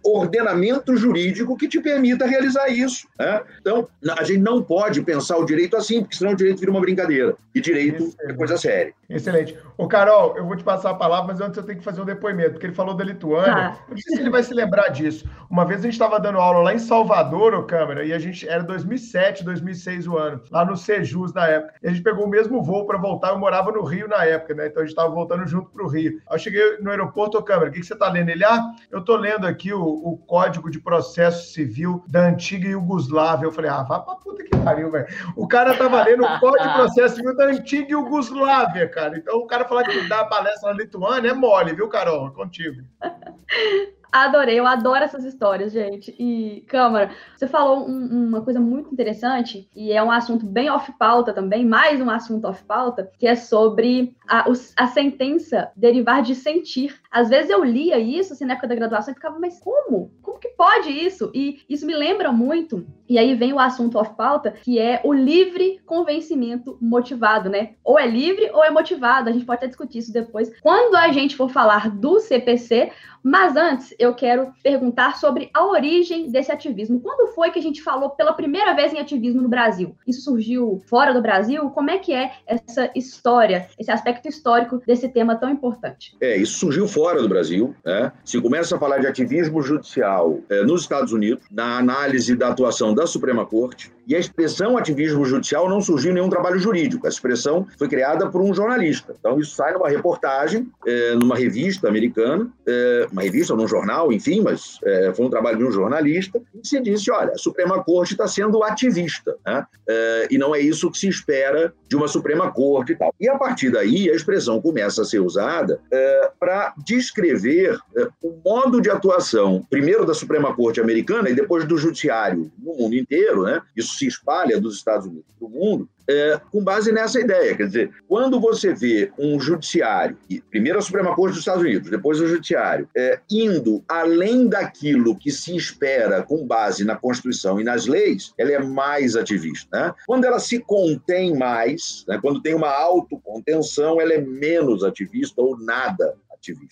[0.03, 3.07] ordenamento jurídico que te permita realizar isso.
[3.19, 3.41] Né?
[3.61, 6.81] Então, a gente não pode pensar o direito assim, porque senão o direito vira uma
[6.81, 7.35] brincadeira.
[7.53, 8.31] E direito Excelente.
[8.31, 8.93] é coisa séria.
[9.09, 9.57] Excelente.
[9.77, 12.05] Ô, Carol, eu vou te passar a palavra, mas antes eu tenho que fazer um
[12.05, 13.53] depoimento, porque ele falou da Lituânia.
[13.53, 13.77] Ah.
[13.87, 15.29] Eu não sei se ele vai se lembrar disso.
[15.49, 18.47] Uma vez a gente estava dando aula lá em Salvador, ô câmera, e a gente
[18.47, 21.75] era 2007, 2006 o ano, lá no Sejus na época.
[21.83, 23.29] E a gente pegou o mesmo voo para voltar.
[23.29, 24.67] Eu morava no Rio na época, né?
[24.67, 26.19] Então a gente estava voltando junto para o Rio.
[26.27, 28.29] Aí eu cheguei no aeroporto, ô câmera, o que, que você está lendo?
[28.29, 33.45] Ele, ah, eu estou lendo aqui o, o, Código de Processo Civil da antiga Iugoslávia.
[33.45, 35.07] Eu falei, ah, vá pra puta que pariu, velho.
[35.35, 39.17] O cara tava lendo o Código de Processo Civil da antiga Iugoslávia, cara.
[39.17, 42.27] Então o cara falar que dá palestra na Lituânia é mole, viu, Carol?
[42.27, 42.83] É contigo.
[44.15, 46.15] Adorei, eu adoro essas histórias, gente.
[46.17, 51.33] E, Câmara, você falou um, uma coisa muito interessante, e é um assunto bem off-pauta
[51.33, 54.45] também, mais um assunto off-pauta, que é sobre a,
[54.77, 56.97] a sentença derivar de sentir.
[57.15, 60.11] Às vezes eu lia isso, assim, na época da graduação, e ficava, mas como?
[60.21, 61.31] Como que pode isso?
[61.33, 65.79] E isso me lembra muito, e aí vem o assunto off-pauta, que é o livre
[65.85, 67.75] convencimento motivado, né?
[67.85, 70.51] Ou é livre ou é motivado, a gente pode até discutir isso depois.
[70.59, 72.91] Quando a gente for falar do CPC,
[73.23, 76.99] mas antes, eu quero perguntar sobre a origem desse ativismo.
[76.99, 79.95] Quando foi que a gente falou pela primeira vez em ativismo no Brasil?
[80.05, 81.69] Isso surgiu fora do Brasil?
[81.71, 86.15] Como é que é essa história, esse aspecto histórico desse tema tão importante?
[86.21, 87.75] É, isso surgiu fora do Brasil.
[87.85, 88.11] Né?
[88.23, 92.93] Se começa a falar de ativismo judicial é, nos Estados Unidos, na análise da atuação
[92.93, 97.05] da Suprema Corte, E a expressão ativismo judicial não surgiu em nenhum trabalho jurídico.
[97.05, 99.15] A expressão foi criada por um jornalista.
[99.19, 104.11] Então, isso sai numa reportagem, é, numa revista americana, é, uma revista ou num jornal,
[104.11, 107.83] enfim, mas é, foi um trabalho de um jornalista, e se disse: olha, a Suprema
[107.83, 109.65] Corte está sendo ativista, né?
[109.87, 113.13] É, e não é isso que se espera de uma Suprema Corte e tal.
[113.19, 118.33] E a partir daí, a expressão começa a ser usada é, para descrever é, o
[118.43, 123.43] modo de atuação, primeiro da Suprema Corte americana e depois do Judiciário no mundo inteiro,
[123.43, 123.61] né?
[123.75, 127.55] Isso se espalha dos Estados Unidos para o mundo, é, com base nessa ideia.
[127.55, 130.17] Quer dizer, quando você vê um judiciário,
[130.49, 135.31] primeiro a Suprema Corte dos Estados Unidos, depois o judiciário, é, indo além daquilo que
[135.31, 139.67] se espera com base na Constituição e nas leis, ela é mais ativista.
[139.71, 139.93] Né?
[140.05, 145.57] Quando ela se contém mais, né, quando tem uma autocontenção, ela é menos ativista ou
[145.57, 146.15] nada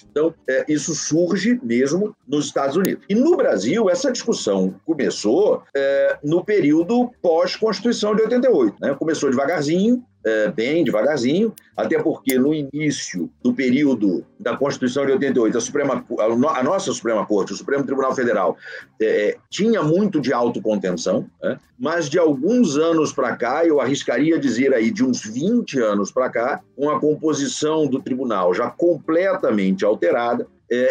[0.09, 3.03] Então, é, isso surge mesmo nos Estados Unidos.
[3.09, 8.77] E no Brasil, essa discussão começou é, no período pós-Constituição de 88.
[8.79, 8.95] Né?
[8.95, 15.57] Começou devagarzinho, é, bem devagarzinho, até porque no início do período da Constituição de 88,
[15.57, 18.57] a, Suprema, a nossa Suprema Corte, o Supremo Tribunal Federal,
[19.01, 21.59] é, tinha muito de autocontenção, né?
[21.77, 26.29] mas de alguns anos para cá, eu arriscaria dizer aí de uns 20 anos para
[26.29, 30.47] cá, com a composição do tribunal já completamente alterada,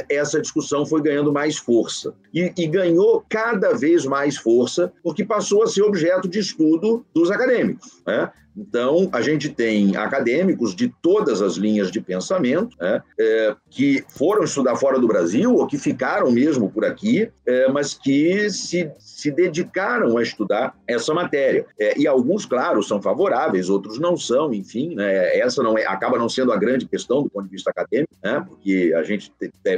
[0.09, 2.14] essa discussão foi ganhando mais força.
[2.33, 7.31] E, e, ganhou cada vez mais força, porque passou a ser objeto de estudo dos
[7.31, 8.01] acadêmicos.
[8.07, 8.31] Né?
[8.56, 14.44] Então, a gente tem acadêmicos de todas as linhas de pensamento né, é, que foram
[14.44, 19.30] estudar fora do Brasil ou que ficaram mesmo por aqui, é, mas que se, se
[19.30, 21.66] dedicaram a estudar essa matéria.
[21.78, 26.18] É, e alguns, claro, são favoráveis, outros não são, enfim, né, essa não é, acaba
[26.18, 29.32] não sendo a grande questão do ponto de vista acadêmico, né, porque a gente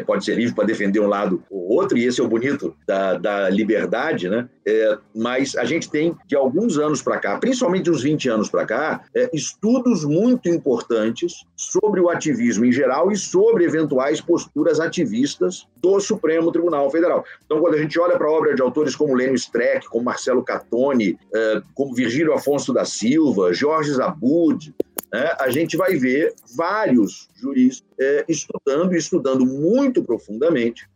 [0.07, 3.15] pode ser livre para defender um lado ou outro, e esse é o bonito da,
[3.15, 8.03] da liberdade, né, é, mas a gente tem, de alguns anos para cá, principalmente uns
[8.03, 13.65] 20 anos para cá, é, estudos muito importantes sobre o ativismo em geral e sobre
[13.65, 17.25] eventuais posturas ativistas do Supremo Tribunal Federal.
[17.45, 20.43] Então, quando a gente olha para a obra de autores como Lênio Streck, como Marcelo
[20.43, 24.75] Catoni, é, como Virgílio Afonso da Silva, Jorge Zabud,
[25.13, 30.89] né, a gente vai ver vários juristas é, estudando e estudando muito profundamente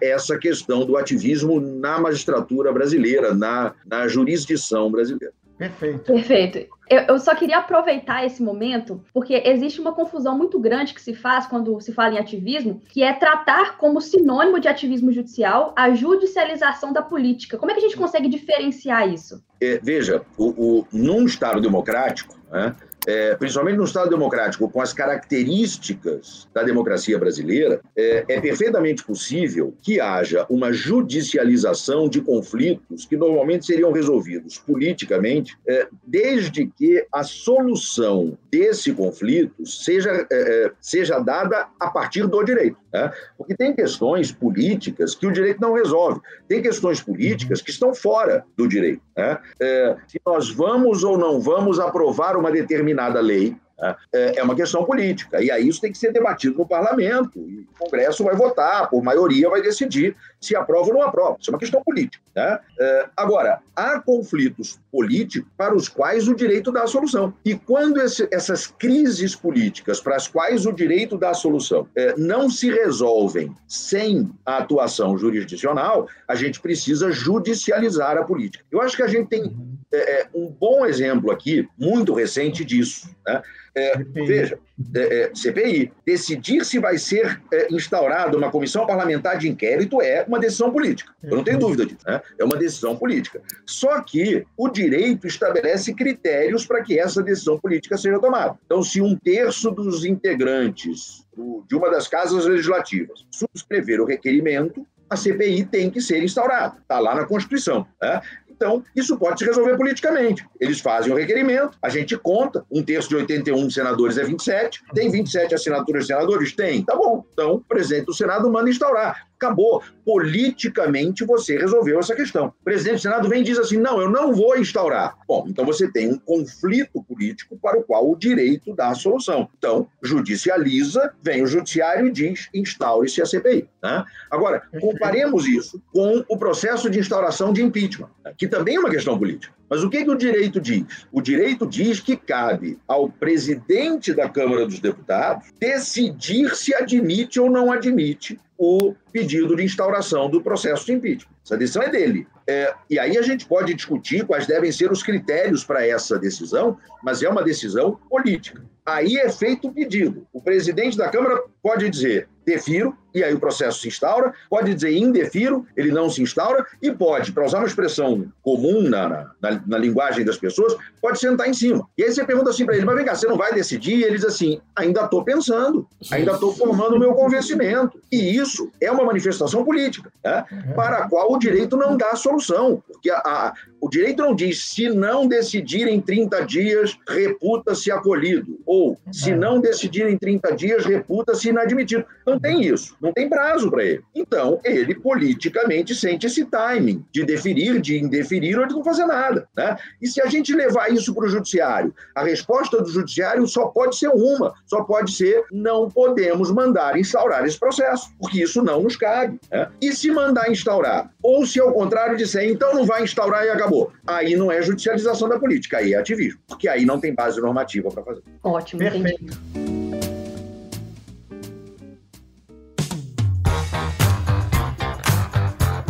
[0.00, 5.34] essa questão do ativismo na magistratura brasileira, na, na jurisdição brasileira.
[5.58, 6.12] Perfeito.
[6.12, 6.76] Perfeito.
[6.88, 11.14] Eu, eu, só queria aproveitar esse momento, porque existe uma confusão muito grande que se
[11.14, 15.92] faz quando se fala em ativismo, que é tratar como sinônimo de ativismo judicial a
[15.94, 17.58] judicialização da política.
[17.58, 19.42] Como é que a gente consegue diferenciar isso?
[19.60, 24.92] É, veja, o, o, num Estado democrático, né, é, principalmente no Estado democrático, com as
[24.92, 33.16] características da democracia brasileira, é, é, perfeitamente possível que haja uma judicialização de conflitos que
[33.16, 41.20] normalmente seriam resolvidos politicamente, é, desde que a solução desse conflito seja, é, é, seja
[41.20, 42.76] dada a partir do direito.
[42.92, 43.12] Né?
[43.38, 48.44] Porque tem questões políticas que o direito não resolve, tem questões políticas que estão fora
[48.56, 49.02] do direito.
[49.16, 49.38] Né?
[49.60, 53.94] É, se nós vamos ou não vamos aprovar uma determinada lei, né?
[54.12, 55.42] é, é uma questão política.
[55.42, 57.38] E aí isso tem que ser debatido no parlamento.
[57.38, 61.36] O Congresso vai votar, por maioria vai decidir se aprova ou não aprova.
[61.40, 62.22] Isso é uma questão política.
[62.34, 62.58] Né?
[62.78, 67.34] É, agora, há conflitos políticos para os quais o direito dá a solução.
[67.44, 72.14] E quando esse, essas crises políticas para as quais o direito dá a solução é,
[72.16, 78.64] não se resolvem sem a atuação jurisdicional, a gente precisa judicializar a política.
[78.70, 79.54] Eu acho que a gente tem
[79.96, 83.08] é, é um bom exemplo aqui, muito recente disso.
[83.26, 83.42] Né?
[83.78, 84.58] É, veja,
[84.94, 90.24] é, é, CPI, decidir se vai ser é, instaurada uma comissão parlamentar de inquérito é
[90.26, 91.12] uma decisão política.
[91.22, 92.00] Eu não tenho dúvida disso.
[92.06, 92.22] Né?
[92.38, 93.42] É uma decisão política.
[93.66, 98.58] Só que o direito estabelece critérios para que essa decisão política seja tomada.
[98.64, 101.26] Então, se um terço dos integrantes
[101.68, 106.78] de uma das casas legislativas subscrever o requerimento, a CPI tem que ser instaurada.
[106.80, 107.86] Está lá na Constituição.
[108.02, 108.20] Né?
[108.56, 110.46] Então, isso pode se resolver politicamente.
[110.58, 115.10] Eles fazem o requerimento, a gente conta, um terço de 81 senadores é 27, tem
[115.10, 116.54] 27 assinaturas de senadores?
[116.54, 116.82] Tem.
[116.82, 117.24] Tá bom.
[117.32, 119.26] Então, o presidente do Senado manda instaurar.
[119.36, 119.82] Acabou.
[120.04, 122.46] Politicamente você resolveu essa questão.
[122.60, 125.16] O presidente do Senado vem e diz assim: não, eu não vou instaurar.
[125.28, 129.48] Bom, então você tem um conflito político para o qual o direito dá a solução.
[129.58, 133.68] Então, judicializa, vem o judiciário e diz: instaure-se a CPI.
[133.82, 134.04] Né?
[134.30, 139.18] Agora, comparemos isso com o processo de instauração de impeachment, que também é uma questão
[139.18, 139.54] política.
[139.68, 141.06] Mas o que, que o direito diz?
[141.10, 147.50] O direito diz que cabe ao presidente da Câmara dos Deputados decidir se admite ou
[147.50, 151.34] não admite o pedido de instauração do processo de impeachment.
[151.44, 152.26] Essa decisão é dele.
[152.48, 156.78] É, e aí a gente pode discutir quais devem ser os critérios para essa decisão,
[157.02, 158.62] mas é uma decisão política.
[158.84, 160.26] Aí é feito o pedido.
[160.32, 164.92] O presidente da Câmara pode dizer: defiro, e aí o processo se instaura, pode dizer
[164.92, 169.78] indefiro, ele não se instaura, e pode, para usar uma expressão comum na, na, na,
[169.78, 171.88] linguagem das pessoas, pode sentar em cima.
[171.96, 173.96] E aí você pergunta assim para ele, mas vem cá, você não vai decidir?
[173.96, 177.98] E ele diz assim, ainda estou pensando, ainda estou formando o meu convencimento.
[178.12, 180.44] E isso é uma manifestação política, né,
[180.76, 184.62] para a qual o direito não dá solução, porque a, a, o direito não diz,
[184.62, 190.84] se não decidir em 30 dias, reputa-se acolhido, ou se não decidir em 30 dias,
[190.84, 192.04] reputa-se inadmitido.
[192.26, 194.02] Não tem isso não tem prazo para ele.
[194.14, 199.48] Então, ele politicamente sente esse timing de deferir, de indeferir ou de não fazer nada.
[199.56, 199.76] Né?
[200.00, 203.96] E se a gente levar isso para o judiciário, a resposta do judiciário só pode
[203.96, 208.96] ser uma, só pode ser não podemos mandar instaurar esse processo, porque isso não nos
[208.96, 209.38] cabe.
[209.50, 209.68] Né?
[209.80, 213.92] E se mandar instaurar, ou se ao contrário disser, então não vai instaurar e acabou,
[214.06, 217.90] aí não é judicialização da política, aí é ativismo, porque aí não tem base normativa
[217.90, 218.22] para fazer.
[218.42, 219.24] Ótimo, Perfeito.
[219.24, 219.75] entendi.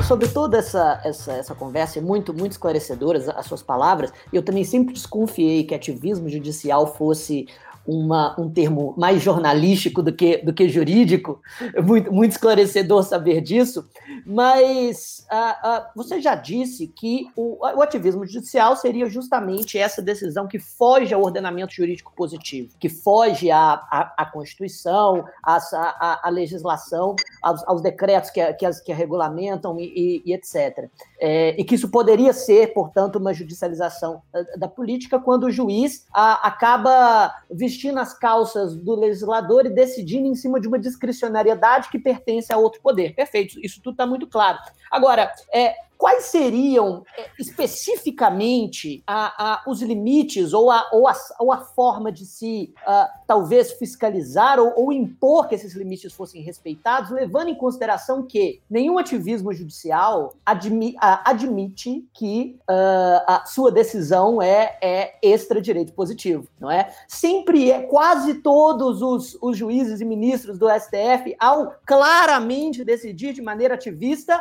[0.07, 4.95] Sobre toda essa, essa, essa conversa, muito, muito esclarecedoras as suas palavras, eu também sempre
[4.95, 7.49] desconfiei que ativismo judicial fosse
[7.87, 11.41] uma, um termo mais jornalístico do que, do que jurídico,
[11.85, 13.89] muito, muito esclarecedor saber disso,
[14.25, 20.47] mas ah, ah, você já disse que o, o, ativismo judicial seria justamente essa decisão
[20.47, 26.31] que foge ao ordenamento jurídico positivo, que foge à, à, à Constituição, à, à, à
[26.31, 30.89] legislação, aos, aos, decretos que, que, as, que a regulamentam e, e, e etc.
[31.19, 36.07] É, e que isso poderia ser, portanto, uma judicialização da, da política quando o juiz
[36.13, 41.99] a, acaba vestindo as calças do legislador e decidindo em cima de uma discricionariedade que
[41.99, 43.15] pertence a outro poder.
[43.15, 44.59] Perfeito, isso tudo está muito claro.
[44.91, 51.07] Agora, é, Quais seriam é, especificamente a, a, os limites ou a, ou,
[51.41, 56.43] ou a, forma de se uh, talvez fiscalizar ou, ou, impor que esses limites fossem
[56.43, 63.73] respeitados, levando em consideração que nenhum ativismo judicial admi, uh, admite que uh, a sua
[63.73, 66.93] decisão é, é extra-direito positivo, não é?
[67.09, 73.43] Sempre é, quase todos os, os juízes e ministros do STF, ao claramente decidir de
[73.43, 74.41] maneira ativista,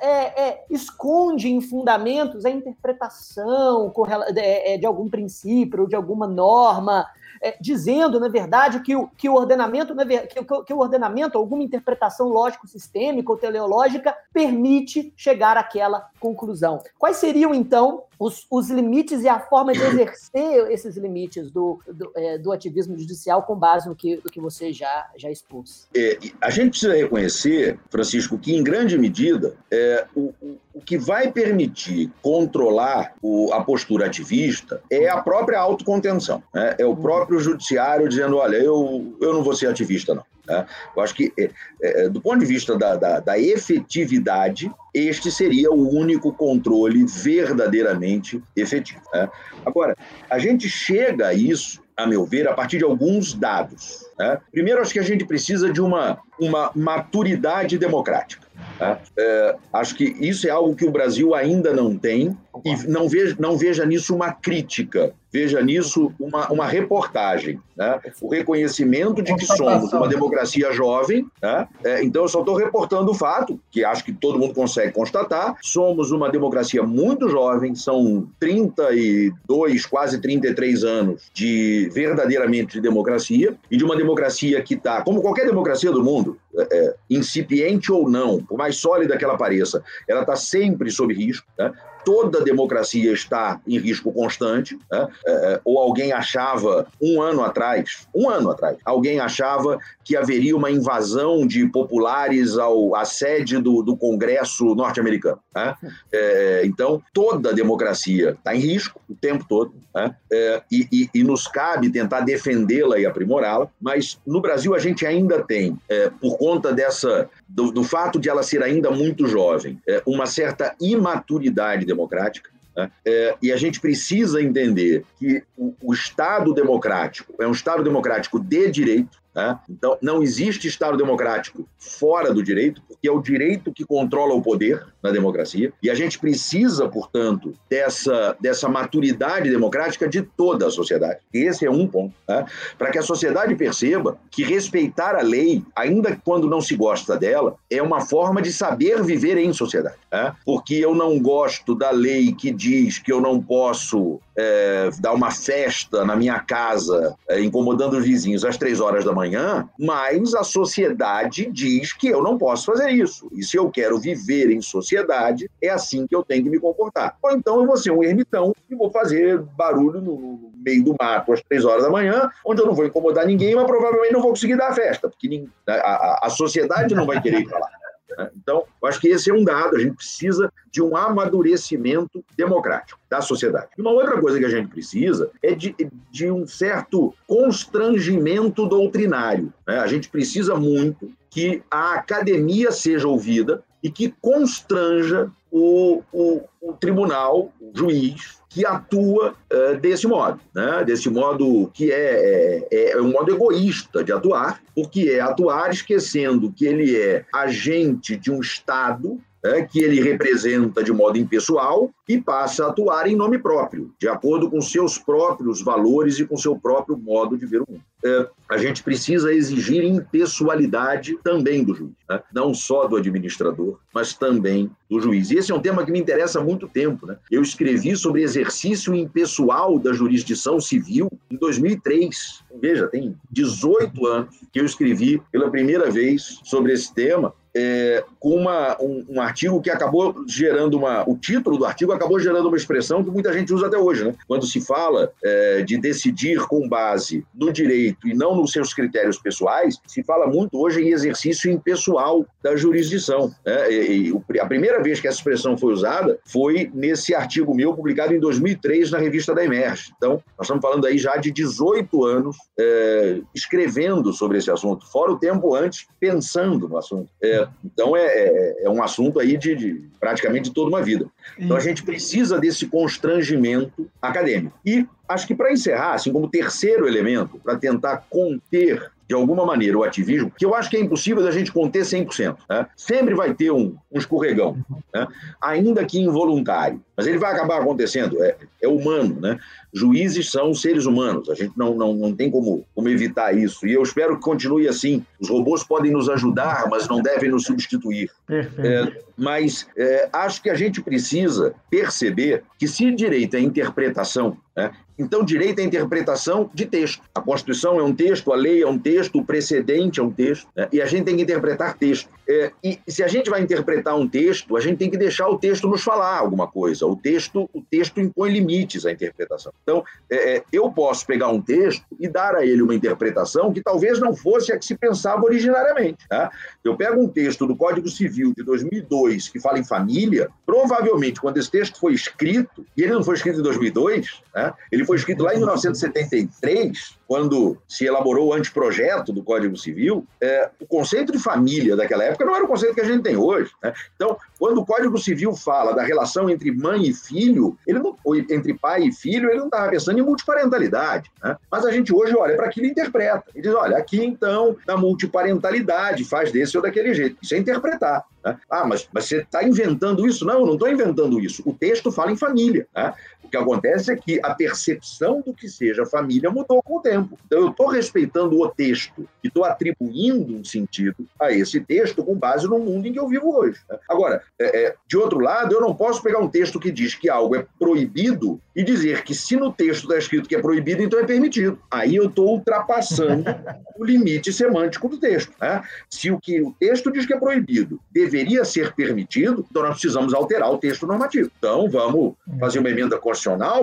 [0.00, 3.92] é, é, esconde em fundamentos a interpretação
[4.36, 7.06] é, de algum princípio ou de alguma norma
[7.42, 12.28] é, dizendo, na verdade, que o, que o ordenamento, que, que o ordenamento, alguma interpretação
[12.28, 16.82] lógico-sistêmica ou teleológica, permite chegar àquela conclusão.
[16.98, 22.12] Quais seriam, então, os, os limites e a forma de exercer esses limites do, do,
[22.14, 25.88] é, do ativismo judicial com base no que, que você já, já expôs?
[25.94, 30.32] É, a gente precisa reconhecer, Francisco, que em grande medida é, o,
[30.74, 36.42] o que vai permitir controlar o, a postura ativista é a própria autocontenção.
[36.52, 36.74] Né?
[36.78, 40.24] É o próprio judiciário dizendo: olha, eu, eu não vou ser ativista, não.
[40.46, 40.66] Né?
[40.94, 41.50] Eu acho que, é,
[41.82, 48.42] é, do ponto de vista da, da, da, efetividade, este seria o único controle verdadeiramente
[48.54, 49.00] efetivo.
[49.12, 49.28] Né?
[49.64, 49.96] Agora,
[50.28, 54.04] a gente chega a isso, a meu ver, a partir de alguns dados.
[54.18, 54.38] Né?
[54.52, 58.46] Primeiro, acho que a gente precisa de uma, uma maturidade democrática.
[58.78, 58.98] Né?
[59.16, 63.34] É, acho que isso é algo que o Brasil ainda não tem e não veja,
[63.38, 67.60] não veja nisso uma crítica, veja nisso uma, uma reportagem.
[67.76, 67.98] Né?
[68.22, 71.26] O reconhecimento de que somos uma democracia jovem.
[71.42, 71.66] Né?
[71.82, 75.56] É, então, eu só estou reportando o fato, que acho que todo mundo consegue constatar:
[75.60, 83.76] somos uma democracia muito jovem, são 32, quase 33 anos de verdadeiramente de democracia, e
[83.76, 88.40] de uma democracia que está, como qualquer democracia do mundo, é, é, incipiente ou não,
[88.40, 91.44] por mais sólida que ela pareça, ela está sempre sob risco.
[91.58, 91.72] Né?
[92.04, 95.08] Toda democracia está em risco constante, né?
[95.26, 100.70] é, ou alguém achava um ano atrás, um ano atrás, alguém achava que haveria uma
[100.70, 105.38] invasão de populares ao, à sede do, do Congresso norte-americano.
[105.54, 105.74] Né?
[106.12, 110.14] É, então, toda democracia está em risco o tempo todo, né?
[110.30, 115.42] é, e, e, nos cabe tentar defendê-la e aprimorá-la, mas no Brasil a gente ainda
[115.42, 120.02] tem, é, por conta dessa do, do, fato de ela ser ainda muito jovem, é,
[120.06, 122.50] uma certa imaturidade democrática.
[122.76, 122.90] Né?
[123.04, 128.38] É, e a gente precisa entender que o, o, Estado democrático é um Estado democrático
[128.38, 129.58] de direito, Né?
[129.68, 134.42] Então, não existe Estado democrático fora do direito, porque é o direito que controla o
[134.42, 140.70] poder na democracia, e a gente precisa, portanto, dessa, dessa maturidade democrática de toda a
[140.70, 141.20] sociedade.
[141.32, 142.46] Esse é um ponto, né?
[142.78, 147.56] para que a sociedade perceba que respeitar a lei, ainda quando não se gosta dela,
[147.70, 149.96] é uma forma de saber viver em sociedade.
[150.12, 150.34] Né?
[150.44, 155.30] Porque eu não gosto da lei que diz que eu não posso é, dar uma
[155.30, 160.42] festa na minha casa, é, incomodando os vizinhos às três horas da manhã, mas a
[160.42, 163.28] sociedade diz que eu não posso fazer isso.
[163.32, 167.16] E se eu quero viver em sociedade, é assim que eu tenho que me comportar.
[167.22, 171.32] Ou então eu vou ser um ermitão e vou fazer barulho no meio do mato
[171.32, 174.30] às três horas da manhã, onde eu não vou incomodar ninguém, mas provavelmente não vou
[174.30, 177.68] conseguir dar a festa, porque a, a, a sociedade não vai querer ir para lá.
[178.16, 178.30] Né?
[178.36, 179.76] Então, eu acho que esse é um dado.
[179.76, 183.68] A gente precisa de um amadurecimento democrático da sociedade.
[183.78, 185.74] Uma outra coisa que a gente precisa é de,
[186.10, 189.52] de um certo constrangimento doutrinário.
[189.66, 189.78] Né?
[189.78, 196.72] A gente precisa muito que a academia seja ouvida e que constranja o, o, o
[196.72, 200.82] tribunal, o juiz, que atua uh, desse modo, né?
[200.84, 206.50] desse modo que é, é, é, um modo egoísta de atuar, porque é atuar esquecendo
[206.50, 212.18] que ele é agente de um Estado é, que ele representa de modo impessoal e
[212.18, 216.56] passa a atuar em nome próprio, de acordo com seus próprios valores e com seu
[216.56, 217.82] próprio modo de ver o mundo.
[218.02, 222.22] É, a gente precisa exigir impessoalidade também do juiz, né?
[222.34, 225.30] não só do administrador, mas também do juiz.
[225.30, 227.06] E esse é um tema que me interessa há muito tempo.
[227.06, 227.16] Né?
[227.30, 232.44] Eu escrevi sobre exercício impessoal da jurisdição civil em 2003.
[232.60, 238.34] Veja, tem 18 anos que eu escrevi pela primeira vez sobre esse tema é, com
[238.34, 241.08] uma, um, um, artigo que acabou gerando uma.
[241.08, 244.14] O título do artigo acabou gerando uma expressão que muita gente usa até hoje, né?
[244.26, 249.18] Quando se fala é, de decidir com base no direito e não nos seus critérios
[249.18, 253.32] pessoais, se fala muito hoje em exercício impessoal da jurisdição.
[253.44, 253.72] Né?
[253.72, 258.14] E, e, a primeira vez que essa expressão foi usada foi nesse artigo meu, publicado
[258.14, 259.92] em 2003 na revista da Emerge.
[259.96, 265.12] Então, nós estamos falando aí já de 18 anos é, escrevendo sobre esse assunto, fora
[265.12, 267.08] o tempo antes pensando no assunto.
[267.22, 271.06] É, então, é, é, é, um assunto aí de, de, praticamente toda uma vida.
[271.38, 274.58] Então, a gente precisa desse constrangimento acadêmico.
[274.64, 279.76] E acho que para encerrar, assim como terceiro elemento, para tentar conter de alguma maneira,
[279.76, 282.36] o ativismo, que eu acho que é impossível da gente conter 100%.
[282.48, 282.66] Né?
[282.76, 284.56] Sempre vai ter um, um escorregão,
[284.92, 285.06] né?
[285.40, 286.80] ainda que involuntário.
[286.96, 289.38] Mas ele vai acabar acontecendo, é, é humano, né?
[289.72, 293.66] Juízes são seres humanos, a gente não, não, não tem como, como evitar isso.
[293.66, 295.04] E eu espero que continue assim.
[295.18, 298.08] Os robôs podem nos ajudar, mas não devem nos substituir.
[298.30, 304.70] É, mas é, acho que a gente precisa perceber que se direito é interpretação, né,
[304.98, 307.02] então, direito à interpretação de texto.
[307.14, 310.48] A Constituição é um texto, a lei é um texto, o precedente é um texto,
[310.56, 310.68] né?
[310.72, 312.08] e a gente tem que interpretar texto.
[312.28, 315.38] É, e se a gente vai interpretar um texto, a gente tem que deixar o
[315.38, 316.86] texto nos falar alguma coisa.
[316.86, 319.52] O texto, o texto impõe limites à interpretação.
[319.62, 323.60] Então, é, é, eu posso pegar um texto e dar a ele uma interpretação que
[323.60, 326.06] talvez não fosse a que se pensava originariamente.
[326.08, 326.30] Tá?
[326.62, 331.36] Eu pego um texto do Código Civil de 2002 que fala em família, provavelmente quando
[331.36, 334.52] esse texto foi escrito, e ele não foi escrito em 2002, né?
[334.70, 340.50] ele foi escrito lá em 1973, quando se elaborou o anteprojeto do Código Civil, é,
[340.60, 343.50] o conceito de família daquela época não era o conceito que a gente tem hoje.
[343.62, 343.72] Né?
[343.94, 347.96] Então, quando o Código Civil fala da relação entre mãe e filho, ele não,
[348.30, 351.10] entre pai e filho, ele não estava pensando em multiparentalidade.
[351.22, 351.36] Né?
[351.50, 353.24] Mas a gente hoje olha para aquilo e interpreta.
[353.34, 357.16] E diz: olha, aqui então, na multiparentalidade, faz desse ou daquele jeito.
[357.22, 358.04] Isso é interpretar.
[358.24, 358.36] Né?
[358.50, 360.24] Ah, mas, mas você está inventando isso?
[360.24, 361.42] Não, eu não estou inventando isso.
[361.44, 362.66] O texto fala em família.
[362.74, 362.94] Né?
[363.24, 367.18] O que acontece é que a percepção do que seja família mudou com o tempo.
[367.26, 372.14] Então, eu estou respeitando o texto e estou atribuindo um sentido a esse texto com
[372.14, 373.58] base no mundo em que eu vivo hoje.
[373.68, 373.78] Né?
[373.88, 377.08] Agora, é, é, de outro lado, eu não posso pegar um texto que diz que
[377.08, 380.98] algo é proibido e dizer que se no texto está escrito que é proibido, então
[380.98, 381.58] é permitido.
[381.70, 383.24] Aí eu estou ultrapassando
[383.78, 385.32] o limite semântico do texto.
[385.40, 385.62] Né?
[385.90, 390.14] Se o que o texto diz que é proibido deveria ser permitido, então nós precisamos
[390.14, 391.30] alterar o texto normativo.
[391.38, 393.13] Então vamos fazer uma emenda constitucional,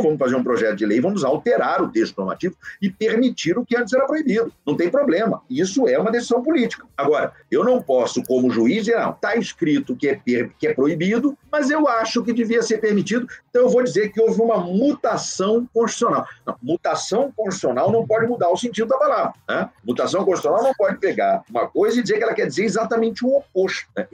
[0.01, 3.75] vamos fazer um projeto de lei, vamos alterar o texto normativo e permitir o que
[3.75, 4.51] antes era proibido.
[4.65, 5.41] Não tem problema.
[5.49, 6.85] Isso é uma decisão política.
[6.97, 10.15] Agora, eu não posso, como juiz, dizer, não, está escrito que é,
[10.59, 14.21] que é proibido, mas eu acho que devia ser permitido, então eu vou dizer que
[14.21, 16.25] houve uma mutação constitucional.
[16.45, 19.33] Não, mutação constitucional não pode mudar o sentido da palavra.
[19.47, 19.69] Né?
[19.83, 23.37] Mutação constitucional não pode pegar uma coisa e dizer que ela quer dizer exatamente o
[23.37, 23.87] oposto.
[23.95, 24.07] Né?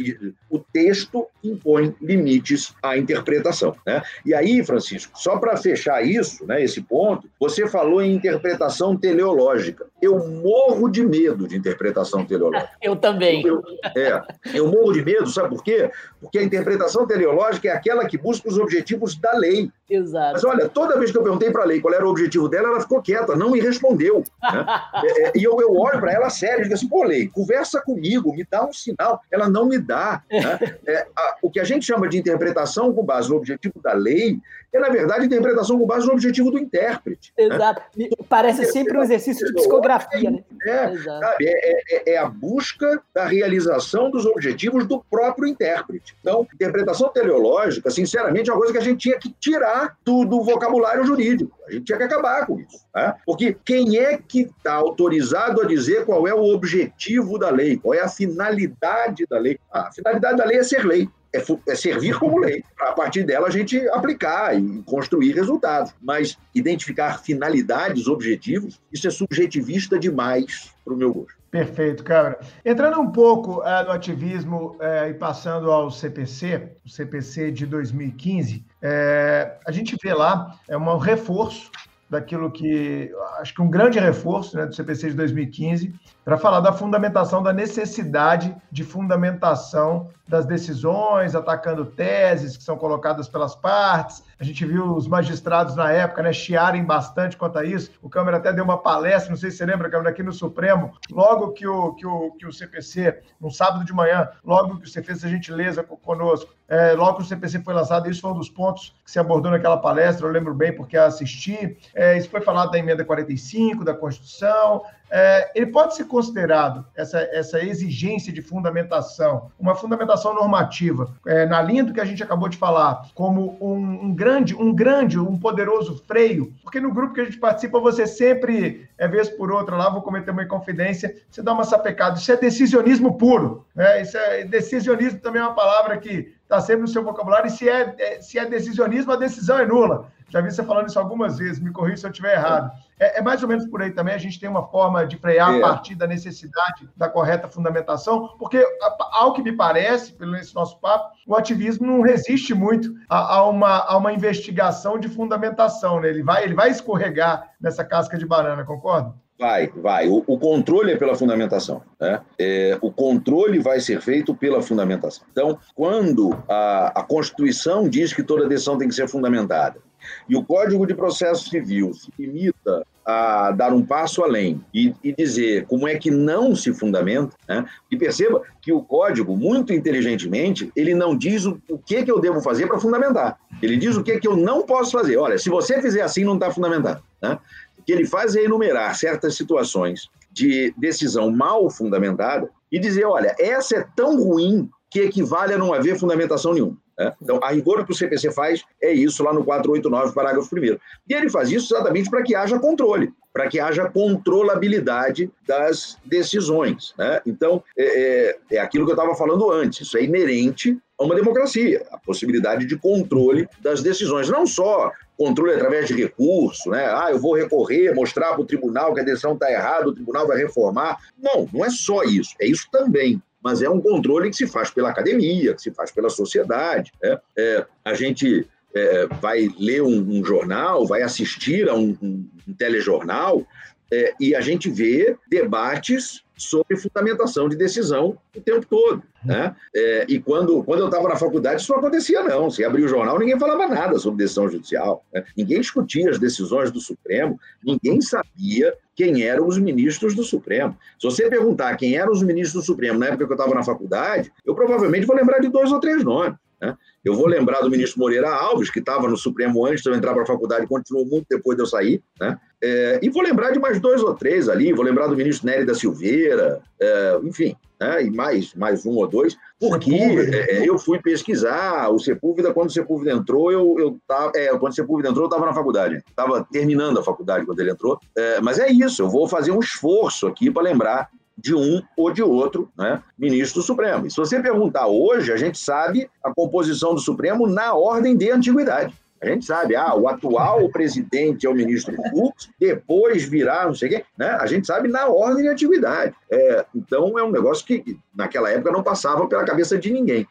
[0.50, 3.76] o texto impõe limites à interpretação.
[3.86, 4.02] Né?
[4.26, 9.86] E aí, Francisco, só para fechar isso, né, esse ponto, você falou em interpretação teleológica.
[10.02, 12.72] eu morro de medo de interpretação teleológica.
[12.82, 13.46] Eu também.
[13.46, 13.62] Eu,
[13.94, 14.22] é,
[14.54, 15.92] eu morro de medo, sabe por quê?
[16.22, 19.70] Porque a interpretação teleológica é aquela que busca os objetivos da lei.
[19.90, 20.34] Exato.
[20.34, 22.68] Mas olha, toda vez que eu perguntei para a lei qual era o objetivo dela,
[22.70, 24.24] ela ficou quieta, não me respondeu.
[24.42, 24.66] Né?
[24.98, 28.34] É, é, e eu, eu olho para ela sério, digo assim, pô, lei, conversa comigo,
[28.34, 29.22] me dá um sinal.
[29.32, 30.24] Ela não me dá.
[30.30, 30.78] Né?
[30.88, 34.40] É, a, o que a gente chama de interpretação com base no objetivo da lei
[34.74, 37.34] é, na verdade, interpretação com base no objetivo do intérprete.
[37.38, 37.46] Né?
[37.46, 37.82] Exato.
[37.96, 38.10] Né?
[38.28, 40.44] Parece sempre um exercício de psicografia, né?
[40.66, 46.16] É, sabe, é, é, é, a busca da realização dos objetivos do próprio intérprete.
[46.20, 50.44] Então, interpretação teleológica, sinceramente, é uma coisa que a gente tinha que tirar do, do
[50.44, 51.58] vocabulário jurídico.
[51.68, 52.86] A gente tinha que acabar com isso.
[52.96, 53.14] Né?
[53.26, 57.94] Porque quem é que está autorizado a dizer qual é o objetivo da lei, qual
[57.94, 59.60] é a finalidade da lei?
[59.72, 63.24] Ah, a finalidade da lei é ser lei é, é servir como lei, a partir
[63.24, 65.94] dela a gente aplicar e construir resultados.
[66.02, 71.38] Mas identificar finalidades, objetivos, isso é subjetivista demais para o meu gosto.
[71.50, 72.40] Perfeito, cara.
[72.64, 78.66] Entrando um pouco é, no ativismo é, e passando ao CPC, o CPC de 2015,
[78.82, 81.72] é, a gente vê lá é um reforço
[82.10, 85.94] daquilo que acho que um grande reforço né, do CPC de 2015
[86.28, 93.30] para falar da fundamentação da necessidade de fundamentação das decisões, atacando teses que são colocadas
[93.30, 94.26] pelas partes.
[94.38, 97.92] A gente viu os magistrados na época né, chiarem bastante quanto a isso.
[98.02, 100.92] O Câmara até deu uma palestra, não sei se você lembra, Câmara, aqui no Supremo,
[101.10, 105.02] logo que o, que o, que o CPC, no sábado de manhã, logo que você
[105.02, 108.50] fez essa gentileza conosco, é, logo que o CPC foi lançado, isso foi um dos
[108.50, 111.78] pontos que se abordou naquela palestra, eu lembro bem porque assisti.
[111.96, 117.20] É, isso foi falado da emenda 45 da Constituição, é, ele pode ser considerado, essa,
[117.32, 122.50] essa exigência de fundamentação, uma fundamentação normativa, é, na linha do que a gente acabou
[122.50, 127.22] de falar, como um, um, grande, um grande, um poderoso freio, porque no grupo que
[127.22, 131.44] a gente participa, você sempre, é vez por outra, lá vou cometer uma inconfidência, você
[131.44, 132.18] dá uma sapecada.
[132.18, 133.64] Isso é decisionismo puro.
[133.76, 134.02] Né?
[134.02, 137.70] Isso é, decisionismo também é uma palavra que está sempre no seu vocabulário, e se
[137.70, 140.08] é, é, se é decisionismo, a decisão é nula.
[140.30, 142.72] Já vi você falando isso algumas vezes, me corrija se eu estiver errado.
[143.00, 145.54] É, é, mais ou menos por aí também, a gente tem uma forma de frear
[145.54, 145.58] é.
[145.58, 148.64] a partir da necessidade da correta fundamentação, porque,
[149.12, 153.50] ao que me parece, pelo esse nosso papo, o ativismo não resiste muito a, a,
[153.50, 156.10] uma, a uma investigação de fundamentação, né?
[156.10, 159.14] ele, vai, ele vai escorregar nessa casca de banana, concorda?
[159.40, 160.08] Vai, vai.
[160.08, 161.84] O, o, controle é pela fundamentação.
[162.02, 162.20] Né?
[162.40, 165.24] É, o controle vai ser feito pela fundamentação.
[165.32, 169.80] Então, quando a, a Constituição diz que toda decisão tem que ser fundamentada,
[170.28, 175.14] e o Código de Processo Civil se limita a dar um passo além e, e
[175.14, 177.66] dizer como é que não se fundamenta, né?
[177.90, 182.20] e perceba que o código, muito inteligentemente, ele não diz o, o que, que eu
[182.20, 183.40] devo fazer para fundamentar.
[183.62, 185.16] Ele diz o que, que eu não posso fazer.
[185.16, 187.02] Olha, se você fizer assim, não está fundamentado.
[187.22, 187.40] Né?
[187.80, 193.34] O que ele faz é enumerar certas situações de decisão mal fundamentada e dizer, olha,
[193.40, 196.78] essa é tão ruim que equivale a não haver fundamentação nenhuma.
[196.98, 197.14] Né?
[197.22, 200.78] Então, a rigor, que o CPC faz é isso lá no 489, parágrafo 1.
[201.08, 206.94] E ele faz isso exatamente para que haja controle, para que haja controlabilidade das decisões.
[206.98, 207.22] Né?
[207.26, 211.14] Então, é, é, é aquilo que eu estava falando antes, isso é inerente a uma
[211.14, 216.86] democracia, a possibilidade de controle das decisões, não só controle através de recurso, né?
[216.88, 220.28] Ah, eu vou recorrer, mostrar para o tribunal que a decisão está errada, o tribunal
[220.28, 220.98] vai reformar.
[221.18, 224.70] Não, não é só isso, é isso também mas é um controle que se faz
[224.70, 226.92] pela academia, que se faz pela sociedade.
[227.02, 227.18] Né?
[227.38, 228.46] É, a gente
[228.76, 233.48] é, vai ler um, um, jornal, vai assistir a um, um, um telejornal,
[233.92, 239.02] é, e a gente vê debates sobre fundamentação de decisão o tempo todo.
[239.26, 239.56] Né?
[239.76, 242.50] É, e quando, quando eu estava na faculdade, isso não acontecia, não.
[242.50, 245.04] Se abria o jornal, ninguém falava nada sobre decisão judicial.
[245.14, 245.24] Né?
[245.36, 250.78] Ninguém discutia as decisões do Supremo, ninguém sabia quem eram os ministros do Supremo.
[251.00, 253.64] Se você perguntar quem eram os ministros do Supremo na época que eu estava na
[253.64, 256.38] faculdade, eu provavelmente vou lembrar de dois ou três nomes.
[256.62, 256.76] Né?
[257.04, 260.14] Eu vou lembrar do ministro Moreira Alves, que estava no Supremo antes de eu entrar
[260.14, 262.02] para a faculdade continuou muito depois de eu sair.
[262.20, 262.38] Né?
[262.62, 265.66] É, e vou lembrar de mais dois ou três ali, vou lembrar do ministro Nery
[265.66, 268.04] da Silveira, é, enfim, né?
[268.04, 272.74] e mais, mais um ou dois, porque é, eu fui pesquisar o Sepúlveda, quando o
[272.74, 276.48] Sepúlveda entrou, eu, eu tava, é, quando o Sepúlveda entrou, eu estava na faculdade, estava
[276.52, 280.26] terminando a faculdade quando ele entrou, é, mas é isso, eu vou fazer um esforço
[280.26, 284.08] aqui para lembrar de um ou de outro né, ministro do Supremo.
[284.08, 288.32] E se você perguntar hoje, a gente sabe a composição do Supremo na ordem de
[288.32, 288.96] antiguidade.
[289.22, 293.88] A gente sabe, ah, o atual presidente é o ministro Fux, depois virá, não sei
[293.88, 294.30] o quê, né?
[294.40, 296.14] A gente sabe na ordem de antiguidade.
[296.32, 300.28] É, então, é um negócio que naquela época não passava pela cabeça de ninguém.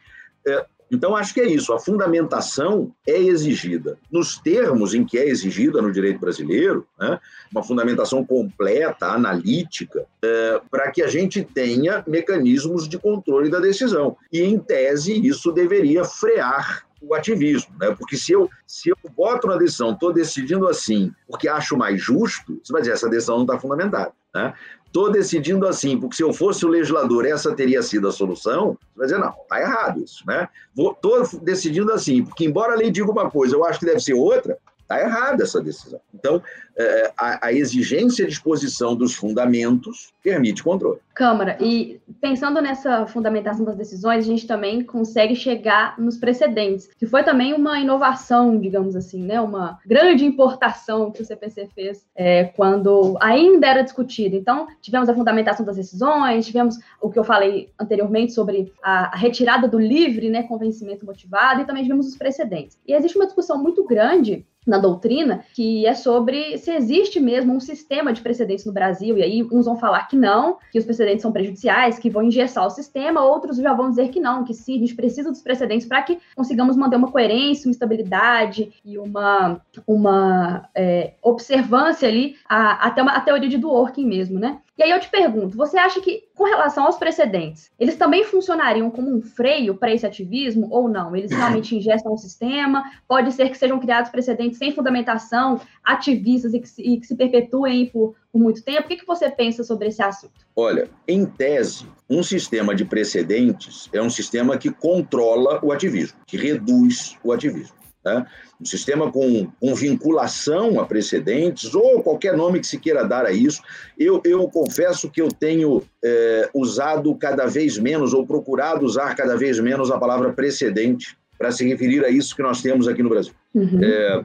[0.47, 1.73] É, Então, acho que é isso.
[1.73, 3.97] A fundamentação é exigida.
[4.09, 7.19] Nos termos em que é exigida no direito brasileiro, né,
[7.51, 14.15] uma fundamentação completa, analítica, é, para que a gente tenha mecanismos de controle da decisão.
[14.31, 17.95] E, em tese, isso deveria frear o ativismo, né?
[17.97, 22.59] Porque se eu, se eu voto na decisão, estou decidindo assim porque acho mais justo,
[22.63, 24.53] você vai dizer, essa decisão não está fundamentada, né?
[24.85, 28.77] Estou decidindo assim, porque se eu fosse o legislador, essa teria sido a solução.
[28.93, 30.47] Você vai dizer, não, está errado isso, né?
[30.75, 34.13] Estou decidindo assim, porque embora a lei diga uma coisa, eu acho que deve ser
[34.13, 35.99] outra, está errada essa decisão.
[36.13, 36.41] Então,
[36.77, 40.99] é, a, a, exigência de exposição dos fundamentos permite controle.
[41.13, 47.07] Câmara, e pensando nessa fundamentação das decisões, a gente também consegue chegar nos precedentes, que
[47.07, 49.41] foi também uma inovação, digamos assim, né?
[49.41, 54.35] uma grande importação que o CPC fez é, quando ainda era discutido.
[54.35, 59.17] Então, tivemos a fundamentação das decisões, tivemos o que eu falei anteriormente sobre a, a
[59.17, 62.77] retirada do livre né, convencimento motivado, e também tivemos os precedentes.
[62.87, 67.61] E existe uma discussão muito grande na doutrina, que é sobre se existe mesmo um
[67.61, 71.21] sistema de precedentes no Brasil, e aí uns vão falar que não, que os precedentes
[71.21, 74.75] são prejudiciais, que vão engessar o sistema, outros já vão dizer que não, que sim,
[74.75, 79.61] a gente precisa dos precedentes para que consigamos manter uma coerência, uma estabilidade e uma,
[79.87, 84.59] uma é, observância ali, a, até uma, a teoria de Dworkin mesmo, né?
[84.77, 88.91] E aí eu te pergunto, você acha que, com relação aos precedentes, eles também funcionariam
[88.91, 91.15] como um freio para esse ativismo ou não?
[91.15, 92.83] Eles realmente ingestam o sistema?
[93.07, 97.15] Pode ser que sejam criados precedentes sem fundamentação, ativistas e que se, e que se
[97.15, 98.81] perpetuem por, por muito tempo?
[98.81, 100.45] O que, que você pensa sobre esse assunto?
[100.55, 106.37] Olha, em tese, um sistema de precedentes é um sistema que controla o ativismo, que
[106.37, 107.76] reduz o ativismo.
[108.07, 108.25] Né?
[108.61, 113.31] Um sistema com, com, vinculação a precedentes, ou qualquer nome que se queira dar a
[113.31, 113.61] isso.
[113.99, 119.35] Eu, eu confesso que eu tenho é, usado cada vez menos, ou procurado usar cada
[119.35, 123.09] vez menos a palavra precedente para se referir a isso que nós temos aqui no
[123.09, 123.33] Brasil.
[123.53, 123.79] Uhum.
[123.83, 124.23] É,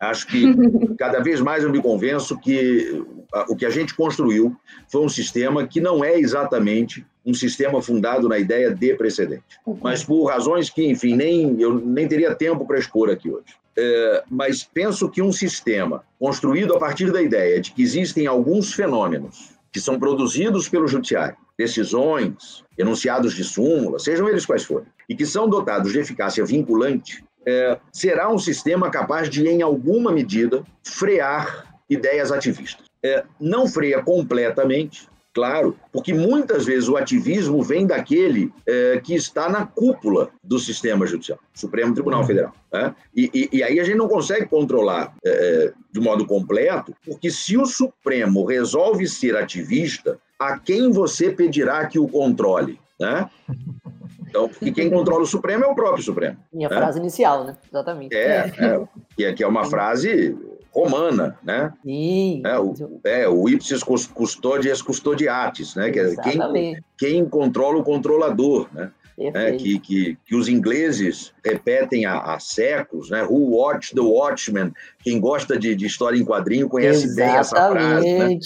[0.00, 0.44] acho que
[0.98, 3.04] cada vez mais eu me convenço que
[3.48, 4.54] o que a gente construiu
[4.90, 9.78] foi um sistema que não é exatamente um sistema fundado na ideia de precedente, uhum.
[9.80, 13.54] mas por razões que, enfim, nem eu nem teria tempo para expor aqui hoje.
[13.76, 18.74] É, mas penso que um sistema construído a partir da ideia de que existem alguns
[18.74, 25.14] fenômenos que são produzidos pelo judiciário, decisões, enunciados de súmula, sejam eles quais forem, e
[25.14, 30.62] que são dotados de eficácia vinculante, é, será um sistema capaz de, em alguma medida,
[30.84, 32.91] frear ideias ativistas.
[33.04, 39.48] É, não freia completamente, Claro, porque muitas vezes o ativismo vem daquele é, que está
[39.48, 42.26] na cúpula do sistema judicial, Supremo Tribunal uhum.
[42.26, 42.52] Federal.
[42.70, 42.94] Né?
[43.16, 47.56] E, e, e, aí a gente não consegue controlar é, de modo completo, porque se
[47.56, 52.78] o Supremo resolve ser ativista, a quem você pedirá que o controle?
[53.00, 53.28] Né?
[54.28, 56.36] Então, porque quem controla o Supremo é o próprio Supremo.
[56.52, 56.76] Minha né?
[56.76, 57.56] frase inicial, né?
[57.70, 58.14] Exatamente.
[58.14, 58.82] É, é,
[59.16, 60.36] que é, que é uma frase
[60.72, 61.72] romana, né?
[61.84, 62.42] Sim.
[62.44, 65.90] É, o, é, o ipsis custodies custodiatis, né?
[65.90, 68.90] Que é quem, quem controla o controlador, né?
[69.18, 73.22] É, que, que, que os ingleses repetem há, há, séculos, né?
[73.22, 74.72] Who watch the watchman?
[75.04, 77.30] Quem gosta de, de história em quadrinho conhece exatamente.
[77.30, 78.12] bem essa frase.
[78.12, 78.38] Né?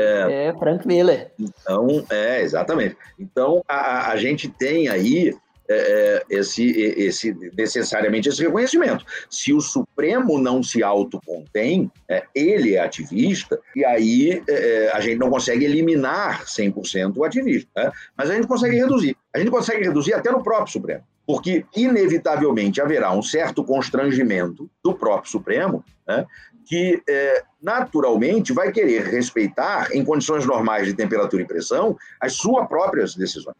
[0.00, 1.32] É, é Frank Miller.
[1.38, 2.96] Então, é, exatamente.
[3.18, 5.34] Então, a, a gente tem aí
[5.72, 9.04] é, é, esse, esse, necessariamente esse reconhecimento.
[9.30, 15.00] Se o Supremo não se autocontém, é, ele é ativista, e aí é, é a
[15.00, 17.90] gente não consegue eliminar 100% o ativismo, né?
[18.16, 19.16] mas a gente consegue reduzir.
[19.34, 24.94] A gente consegue reduzir até no próprio Supremo, porque inevitavelmente haverá um certo constrangimento do
[24.94, 26.26] próprio Supremo, né?
[26.66, 32.66] que é, naturalmente vai querer respeitar, em condições normais de temperatura e pressão, as suas
[32.68, 33.56] próprias decisões.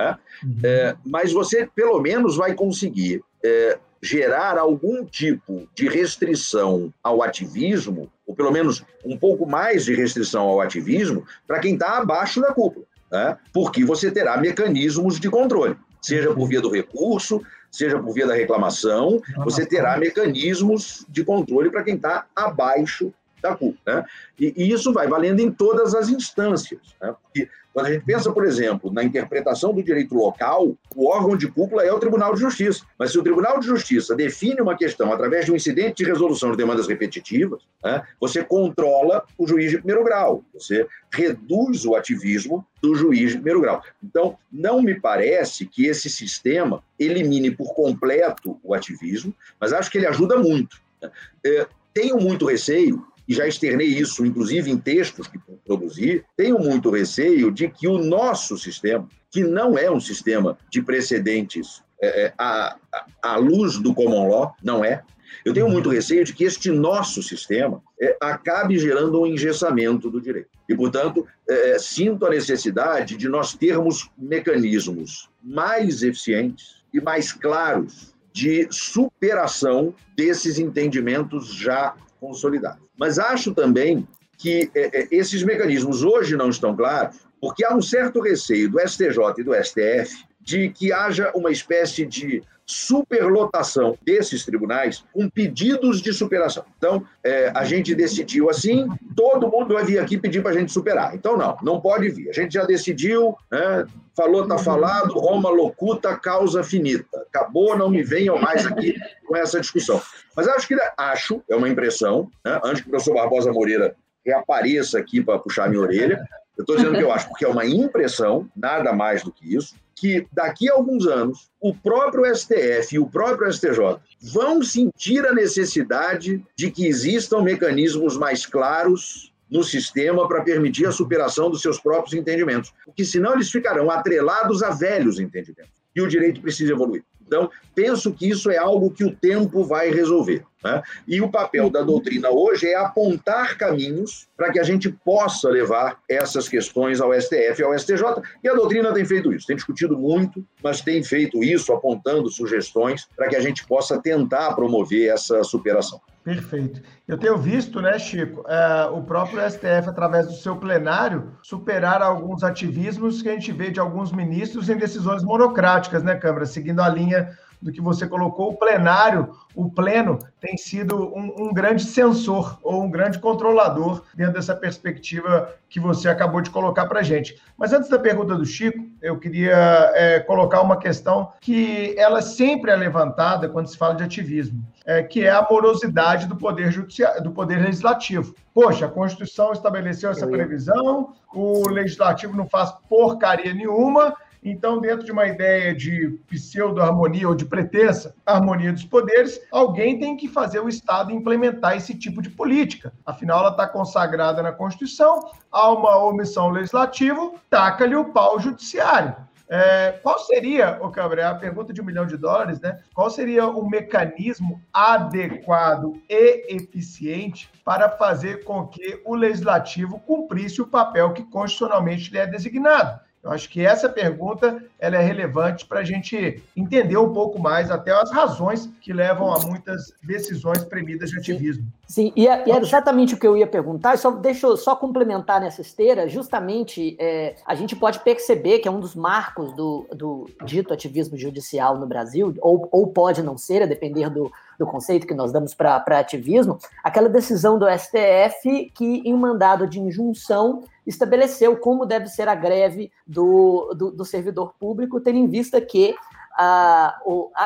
[0.00, 0.18] Né?
[0.44, 0.58] Uhum.
[0.64, 8.10] É, mas você, pelo menos, vai conseguir é, gerar algum tipo de restrição ao ativismo,
[8.26, 12.52] ou pelo menos um pouco mais de restrição ao ativismo, para quem está abaixo da
[12.52, 13.36] cúpula, né?
[13.52, 18.34] porque você terá mecanismos de controle, seja por via do recurso, seja por via da
[18.34, 23.78] reclamação, você terá mecanismos de controle para quem está abaixo da cúpula.
[23.86, 24.04] Né?
[24.38, 26.80] E, e, isso vai valendo em todas as instâncias.
[27.00, 27.14] Né?
[27.22, 31.46] Porque quando a gente pensa, por exemplo, na interpretação do direito local, o órgão de
[31.48, 32.84] cúpula é o Tribunal de Justiça.
[32.98, 36.50] Mas se o Tribunal de Justiça define uma questão através de um incidente de resolução
[36.50, 42.66] de demandas repetitivas, né, você controla o juiz de primeiro grau, você reduz o ativismo
[42.82, 43.82] do juiz de primeiro grau.
[44.02, 49.98] Então, não me parece que esse sistema elimine por completo o ativismo, mas acho que
[49.98, 50.80] ele ajuda muito.
[51.00, 51.10] Né.
[51.46, 56.90] É, tenho muito receio e já externei isso, inclusive em textos que produzi, tenho muito
[56.90, 62.34] receio de que o nosso sistema, que não é um sistema de precedentes é, é
[62.36, 65.04] à, luz do common law, não é.
[65.44, 70.20] Eu tenho muito receio de que este nosso sistema é, acabe gerando um engessamento do
[70.20, 70.50] direito.
[70.68, 78.12] E, portanto, é, sinto a necessidade de nós termos mecanismos mais eficientes e mais claros
[78.32, 82.89] de superação desses entendimentos já consolidados.
[83.00, 87.80] Mas acho também que é, é esses mecanismos hoje não estão claros, porque há um
[87.80, 94.44] certo receio do STJ e do STF de que haja uma espécie de superlotação desses
[94.44, 96.64] tribunais com pedidos de superação.
[96.78, 98.86] Então, é, a gente decidiu assim,
[99.16, 101.14] todo mundo vai vir aqui pedir para a gente superar.
[101.14, 102.30] Então, não, não pode vir.
[102.30, 103.84] A gente já decidiu, né,
[104.20, 107.24] falou, está falado, Roma locuta, causa finita.
[107.28, 108.94] Acabou, não me venham mais aqui
[109.26, 110.00] com essa discussão.
[110.36, 114.98] Mas acho que, acho, é uma impressão, né, antes que o professor Barbosa Moreira reapareça
[114.98, 116.22] aqui para puxar minha orelha,
[116.58, 119.74] eu estou dizendo que eu acho, porque é uma impressão, nada mais do que isso,
[119.94, 125.32] que daqui a alguns anos o próprio STF e o próprio STJ vão sentir a
[125.32, 131.80] necessidade de que existam mecanismos mais claros no sistema para permitir a superação dos seus
[131.80, 135.72] próprios entendimentos, porque senão eles ficarão atrelados a velhos entendimentos.
[135.94, 137.02] E o direito precisa evoluir.
[137.26, 140.44] Então, penso que isso é algo que o tempo vai resolver.
[140.62, 140.82] Né?
[141.06, 145.98] E o papel da doutrina hoje é apontar caminhos para que a gente possa levar
[146.08, 148.02] essas questões ao STF e ao STJ.
[148.44, 153.08] E a doutrina tem feito isso, tem discutido muito, mas tem feito isso, apontando sugestões
[153.16, 156.00] para que a gente possa tentar promover essa superação.
[156.22, 156.82] Perfeito.
[157.08, 162.44] Eu tenho visto, né, Chico, é, o próprio STF, através do seu plenário, superar alguns
[162.44, 166.44] ativismos que a gente vê de alguns ministros em decisões monocráticas, né, Câmara?
[166.44, 167.30] Seguindo a linha
[167.60, 172.82] do que você colocou, o plenário, o pleno, tem sido um, um, grande censor ou
[172.82, 177.40] um grande controlador dentro dessa perspectiva que você acabou de colocar para a gente.
[177.58, 182.70] Mas antes da pergunta do Chico, eu queria é, colocar uma questão que ela sempre
[182.70, 187.22] é levantada quando se fala de ativismo, é, que é a morosidade do poder judiciário,
[187.22, 188.34] do poder legislativo.
[188.54, 195.12] Poxa, a Constituição estabeleceu essa previsão, o legislativo não faz porcaria nenhuma então, dentro de
[195.12, 200.68] uma ideia de pseudo-harmonia ou de pretensa harmonia dos poderes, alguém tem que fazer o
[200.68, 202.92] Estado implementar esse tipo de política.
[203.04, 209.14] Afinal, ela está consagrada na Constituição, há uma omissão legislativa, taca-lhe o pau judiciário.
[209.52, 212.78] É, qual seria, o Câmara, a pergunta de um milhão de dólares, né?
[212.94, 220.68] Qual seria o mecanismo adequado e eficiente para fazer com que o legislativo cumprisse o
[220.68, 223.00] papel que constitucionalmente lhe é designado?
[223.22, 227.70] Eu acho que essa pergunta ela é relevante para a gente entender um pouco mais
[227.70, 231.64] até as razões que levam a muitas decisões premidas de ativismo.
[231.86, 232.12] Sim, sim.
[232.16, 233.98] E, é, e é exatamente o que eu ia perguntar.
[233.98, 236.08] Só deixa eu só complementar nessa esteira.
[236.08, 241.16] Justamente, é, a gente pode perceber que é um dos marcos do, do dito ativismo
[241.16, 245.32] judicial no Brasil, ou, ou pode não ser, a depender do, do conceito que nós
[245.32, 252.08] damos para ativismo, aquela decisão do STF que, em mandado de injunção, estabeleceu como deve
[252.08, 254.69] ser a greve do, do, do servidor público,
[255.02, 255.94] tendo em vista que
[256.36, 256.98] a,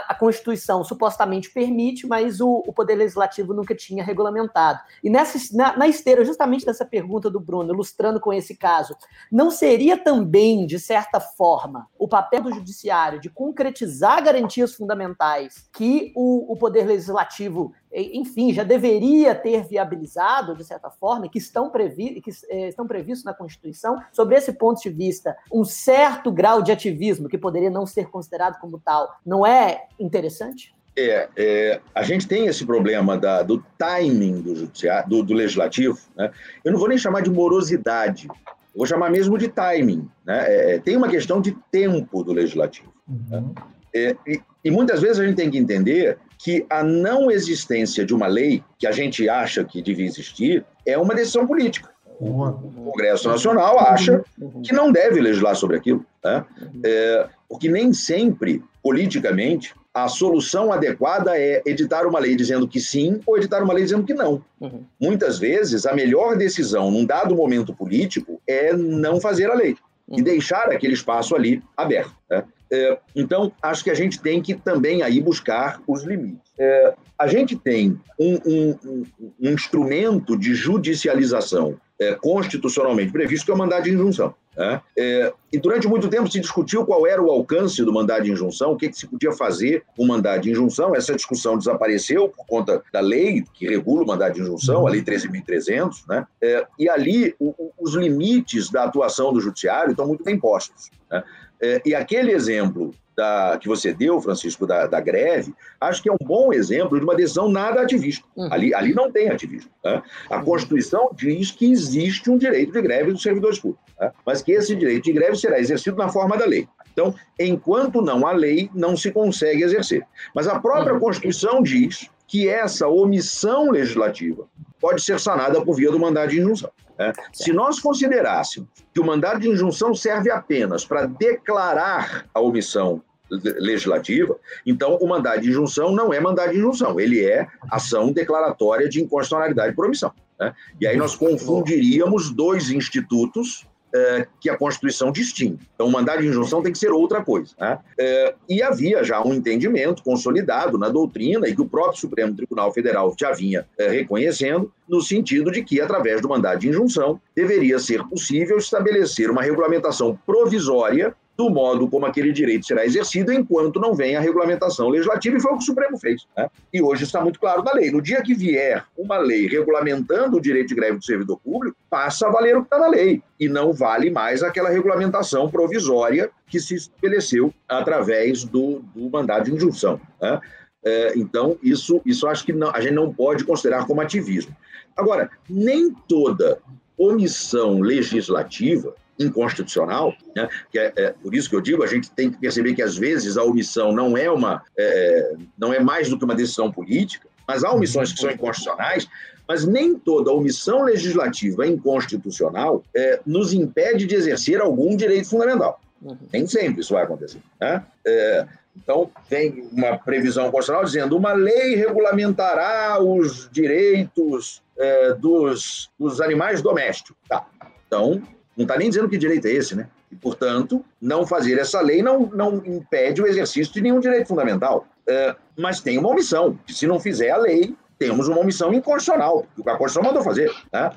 [0.09, 4.79] a, Constituição supostamente permite, mas o, o, Poder Legislativo nunca tinha regulamentado.
[5.03, 8.97] E nessa, na, na, esteira justamente dessa pergunta do Bruno, ilustrando com esse caso,
[9.33, 16.12] não seria também, de certa forma, o papel do Judiciário de concretizar garantias fundamentais que
[16.14, 22.20] o, o Poder Legislativo enfim, já deveria ter viabilizado, de certa forma, que estão, previ
[22.20, 26.72] que, eh, estão previstos na Constituição, sobre esse ponto de vista, um certo grau de
[26.72, 30.74] ativismo, que poderia não ser considerado como tal, não é interessante?
[30.97, 35.99] É, é, a gente tem esse problema da, do timing do, judiciário, do, do legislativo.
[36.16, 36.30] Né?
[36.64, 38.28] Eu não vou nem chamar de morosidade,
[38.74, 40.09] vou chamar mesmo de timing.
[40.24, 40.74] Né?
[40.74, 42.92] É, tem uma questão de tempo do legislativo.
[43.09, 43.38] Né?
[43.38, 43.49] Uhum.
[43.49, 43.55] Né?
[43.92, 48.15] É, e, e, muitas vezes a gente tem que entender que a não existência de
[48.15, 51.91] uma lei que a gente acha que devia existir é uma decisão política.
[52.21, 54.23] O Congresso Nacional acha
[54.62, 56.45] que não deve legislar sobre aquilo, né?
[56.85, 63.21] é, porque nem sempre, politicamente, a solução adequada é editar uma lei dizendo que sim
[63.27, 64.43] ou editar uma lei dizendo que não.
[64.61, 64.85] Uhum.
[65.01, 69.77] Muitas vezes, a melhor decisão num dado momento político é não fazer a lei
[70.11, 72.15] e deixar aquele espaço ali aberto.
[72.31, 72.45] Né?
[72.71, 76.53] É, então, acho que a gente tem que também aí buscar os limites.
[76.59, 78.79] É, a gente tem um, um,
[79.21, 84.35] um, instrumento de judicialização é, constitucionalmente previsto, que é o mandado de injunção.
[84.57, 84.81] Né?
[84.97, 88.73] É, e durante muito tempo se discutiu qual era o alcance do mandado de injunção,
[88.73, 90.95] o que, que se podia fazer com o mandado de injunção.
[90.95, 95.03] Essa discussão desapareceu por conta da lei que regula o mandado de injunção, a Lei
[95.03, 96.27] 13.300, né?
[96.41, 100.91] É, e ali o, os limites da atuação do judiciário estão muito bem postos.
[101.11, 101.23] Né?
[101.61, 106.13] É, e aquele exemplo da, que você deu, Francisco, da, da, greve, acho que é
[106.13, 108.27] um bom exemplo de uma decisão nada ativista.
[108.37, 108.53] Uhum.
[108.53, 109.71] Ali, ali não tem ativismo.
[109.85, 110.03] Né?
[110.31, 110.45] A uhum.
[110.45, 114.11] Constituição diz que existe um direito de greve dos servidores públicos, né?
[114.27, 116.69] mas que esse direito de greve será exercido na forma da lei.
[116.93, 120.07] Então, enquanto não há lei, não se consegue exercer.
[120.35, 121.01] Mas a própria uhum.
[121.01, 124.47] Constituição diz que essa omissão legislativa
[124.81, 126.71] pode ser sanada por via do mandado de injunção.
[126.99, 127.12] Né?
[127.32, 134.36] Se nós considerássemos que o mandado de injunção serve apenas para declarar a omissão legislativa,
[134.64, 139.03] então o mandado de injunção não é mandado de injunção, ele é ação declaratória de
[139.03, 140.12] inconstitucionalidade por omissão.
[140.38, 140.55] Né?
[140.80, 145.61] E aí nós confundiríamos dois institutos é, que a Constituição distingue.
[145.74, 147.55] Então, o mandado de injunção tem que ser outra coisa.
[147.59, 147.78] Né?
[147.99, 152.72] É, e havia já um entendimento consolidado na doutrina e que o próprio Supremo Tribunal
[152.72, 157.78] Federal já vinha é, reconhecendo, no sentido de que, através do mandado de injunção, deveria
[157.78, 163.95] ser possível estabelecer uma regulamentação provisória do modo como aquele direito será exercido enquanto não
[163.95, 166.26] vem a regulamentação legislativa, e foi o que o Supremo fez.
[166.37, 166.49] Né?
[166.72, 167.91] E hoje está muito claro na lei.
[167.91, 172.28] No dia que vier uma lei regulamentando o direito de greve do servidor público, passa
[172.28, 176.61] a valer o que está na lei, e não vale mais aquela regulamentação provisória que
[176.61, 180.01] se estabeleceu através do, do mandado de injunção.
[180.20, 180.41] Né?
[180.85, 184.55] É, então, isso, isso acho que não, a gente não pode considerar como ativismo.
[184.97, 186.59] Agora, nem toda
[186.97, 190.49] omissão legislativa inconstitucional, né?
[190.71, 192.97] que é, é, por isso que eu digo, a gente tem que perceber que às
[192.97, 197.29] vezes a omissão não é uma, é, não é mais do que uma decisão política,
[197.47, 199.09] mas há omissões que são inconstitucionais,
[199.47, 205.81] mas nem toda omissão legislativa inconstitucional é, nos impede de exercer algum direito fundamental.
[206.03, 206.17] Uhum.
[206.33, 207.41] Nem sempre isso vai acontecer.
[207.61, 207.83] Né?
[208.07, 208.47] É,
[208.77, 216.61] então, tem uma previsão constitucional dizendo uma lei regulamentará os direitos é, dos, dos animais
[216.61, 217.17] domésticos.
[217.29, 217.47] Tá.
[217.87, 218.21] Então,
[218.57, 219.89] não está nem dizendo que direito é esse, né?
[220.11, 224.87] E, portanto, não fazer essa lei não, não impede o exercício de nenhum direito fundamental.
[225.07, 229.47] É, mas tem uma omissão, que se não fizer a lei, temos uma omissão inconstitucional,
[229.55, 230.51] que a Constituição mandou fazer.
[230.73, 230.91] Né?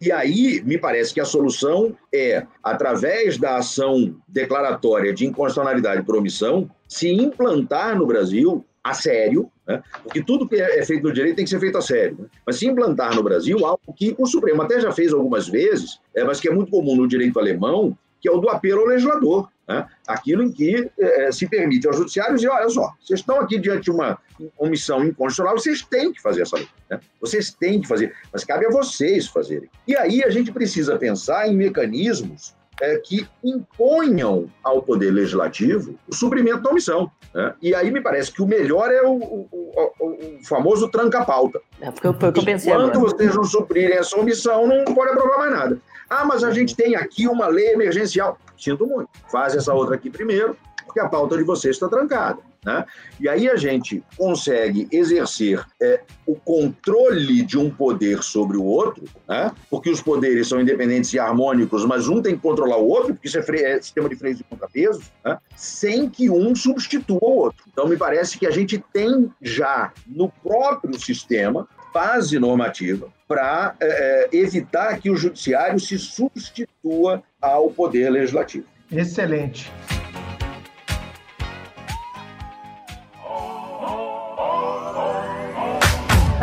[0.00, 6.16] E aí, me parece que a solução é, através da ação declaratória de inconstitucionalidade por
[6.16, 9.82] omissão, se implantar no Brasil a sério, né?
[10.02, 12.16] porque tudo que é feito no direito tem que ser feito a sério.
[12.18, 12.26] Né?
[12.46, 16.24] Mas se implantar no Brasil algo que o Supremo até já fez algumas vezes, é,
[16.24, 19.48] mas que é muito comum no direito alemão, que é o do apelo ao legislador.
[19.68, 19.86] Né?
[20.06, 23.84] Aquilo em que é, se permite ao judiciário dizer, olha só, vocês estão aqui diante
[23.84, 24.18] de uma
[24.56, 26.68] omissão inconstitucional, vocês têm que fazer essa lei.
[26.90, 26.98] Né?
[27.20, 29.68] Vocês têm que fazer, mas cabe a vocês fazerem.
[29.86, 36.14] E aí a gente precisa pensar em mecanismos é, que imponham ao Poder Legislativo o
[36.14, 37.10] suprimento da omissão.
[37.34, 37.54] Né?
[37.60, 41.60] E aí me parece que o melhor é o, o, o, o famoso tranca-pauta.
[41.80, 43.12] É, foi o que eu pensei Enquanto agora.
[43.12, 45.78] vocês não suprirem essa omissão, não pode aprovar mais nada.
[46.08, 48.38] Ah, mas a gente tem aqui uma lei emergencial.
[48.56, 49.10] Sinto muito.
[49.30, 52.38] Faz essa outra aqui primeiro, porque a pauta de vocês está trancada.
[52.68, 52.84] Né?
[53.18, 59.04] E aí a gente consegue exercer é, o controle de um poder sobre o outro,
[59.26, 59.50] né?
[59.70, 63.26] porque os poderes são independentes e harmônicos, mas um tem que controlar o outro, porque
[63.26, 65.38] isso é, é sistema de freios e contrapesos, né?
[65.56, 67.64] sem que um substitua o outro.
[67.72, 73.86] Então, me parece que a gente tem já no próprio sistema base normativa para é,
[73.86, 78.66] é, evitar que o judiciário se substitua ao poder legislativo.
[78.92, 79.72] Excelente.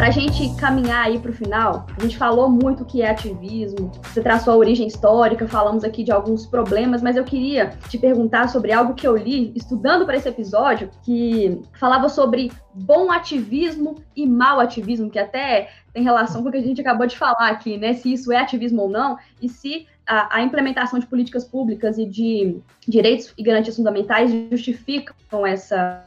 [0.05, 3.09] Para a gente caminhar aí para o final, a gente falou muito o que é
[3.09, 7.97] ativismo, você traçou a origem histórica, falamos aqui de alguns problemas, mas eu queria te
[7.97, 13.95] perguntar sobre algo que eu li estudando para esse episódio, que falava sobre bom ativismo
[14.15, 17.49] e mau ativismo, que até tem relação com o que a gente acabou de falar
[17.49, 17.95] aqui, né?
[17.95, 22.05] Se isso é ativismo ou não, e se a, a implementação de políticas públicas e
[22.05, 26.03] de direitos e garantias fundamentais justificam essa,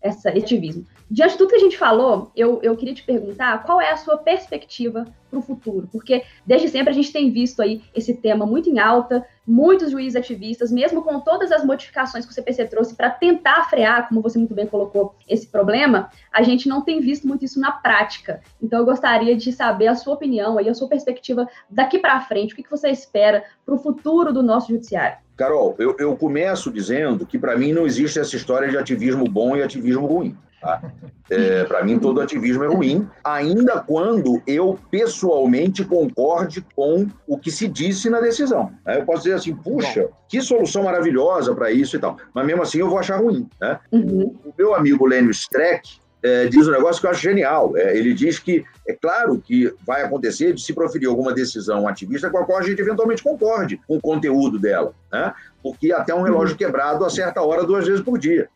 [0.00, 0.86] essa ativismo.
[1.10, 3.96] Diante de tudo que a gente falou, eu, eu queria te perguntar qual é a
[3.96, 8.46] sua perspectiva para o futuro, porque desde sempre a gente tem visto aí esse tema
[8.46, 12.94] muito em alta, muitos juízes ativistas, mesmo com todas as modificações que o CPC trouxe
[12.94, 17.26] para tentar frear, como você muito bem colocou, esse problema, a gente não tem visto
[17.26, 18.42] muito isso na prática.
[18.62, 22.52] Então eu gostaria de saber a sua opinião aí, a sua perspectiva daqui para frente,
[22.52, 25.18] o que, que você espera para o futuro do nosso judiciário.
[25.38, 29.56] Carol, eu, eu começo dizendo que para mim não existe essa história de ativismo bom
[29.56, 30.36] e ativismo ruim.
[30.60, 30.82] Tá?
[31.30, 37.52] É, Para mim, todo ativismo é ruim, ainda quando eu pessoalmente concorde com o que
[37.52, 38.72] se disse na decisão.
[38.84, 42.80] Eu posso dizer assim, puxa, que solução maravilhosa para isso e tal, mas mesmo assim
[42.80, 43.48] eu vou achar ruim.
[43.60, 43.78] Né?
[43.92, 44.34] Uhum.
[44.44, 47.76] O meu amigo Lênio Streck, é, diz um negócio que eu acho genial.
[47.76, 52.30] É, ele diz que é claro que vai acontecer de se proferir alguma decisão ativista
[52.30, 55.32] com a qual a gente eventualmente concorde com o conteúdo dela, né?
[55.62, 56.58] porque até um relógio uhum.
[56.58, 58.48] quebrado a hora duas vezes por dia.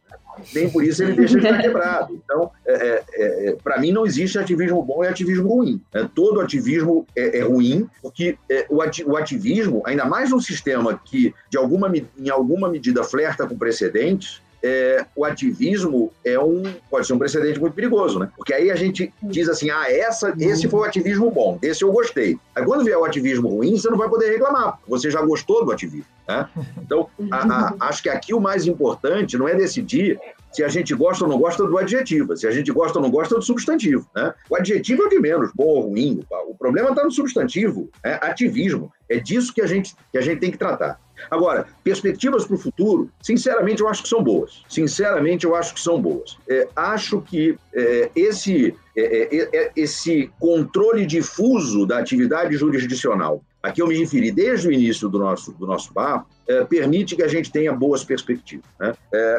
[0.54, 2.20] Nem por isso ele deixa de estar quebrado.
[2.24, 5.80] Então, é, é, é para mim, não existe ativismo bom e ativismo ruim.
[5.92, 8.38] É, todo ativismo é, é ruim, porque
[8.70, 14.40] o ativismo, ainda mais num sistema que, de alguma, em alguma medida, flerta com precedentes,
[14.62, 18.30] é, o ativismo é um pode ser um precedente muito perigoso, né?
[18.36, 21.92] Porque aí a gente diz assim, ah, essa, esse foi o ativismo bom, esse eu
[21.92, 22.38] gostei.
[22.54, 25.72] Aí quando vier o ativismo ruim, você não vai poder reclamar, você já gostou do
[25.72, 26.06] ativismo.
[26.28, 26.48] Né?
[26.80, 30.18] Então, a, a, acho que aqui o mais importante não é decidir
[30.52, 33.10] se a gente gosta ou não gosta do adjetivo, se a gente gosta ou não
[33.10, 34.06] gosta do substantivo.
[34.14, 34.34] Né?
[34.50, 36.22] O adjetivo é o de menos, bom ou ruim.
[36.46, 38.92] O problema está no substantivo, é ativismo.
[39.08, 41.00] É disso que a gente, que a gente tem que tratar.
[41.30, 44.62] Agora, perspectivas para o futuro, sinceramente, eu acho que são boas.
[44.68, 46.36] Sinceramente, eu acho que são boas.
[46.48, 53.70] É, acho que é, esse, é, é, é esse controle difuso da atividade jurisdicional, a
[53.70, 57.22] que eu me referi desde o início do nosso, do nosso papo, é, permite que
[57.22, 58.64] a gente tenha boas perspectivas.
[58.80, 58.94] Né?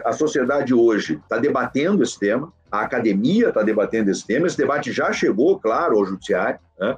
[0.05, 4.91] a sociedade hoje está debatendo esse tema, a academia está debatendo esse tema, esse debate
[4.91, 6.97] já chegou, claro, ao judiciário, né?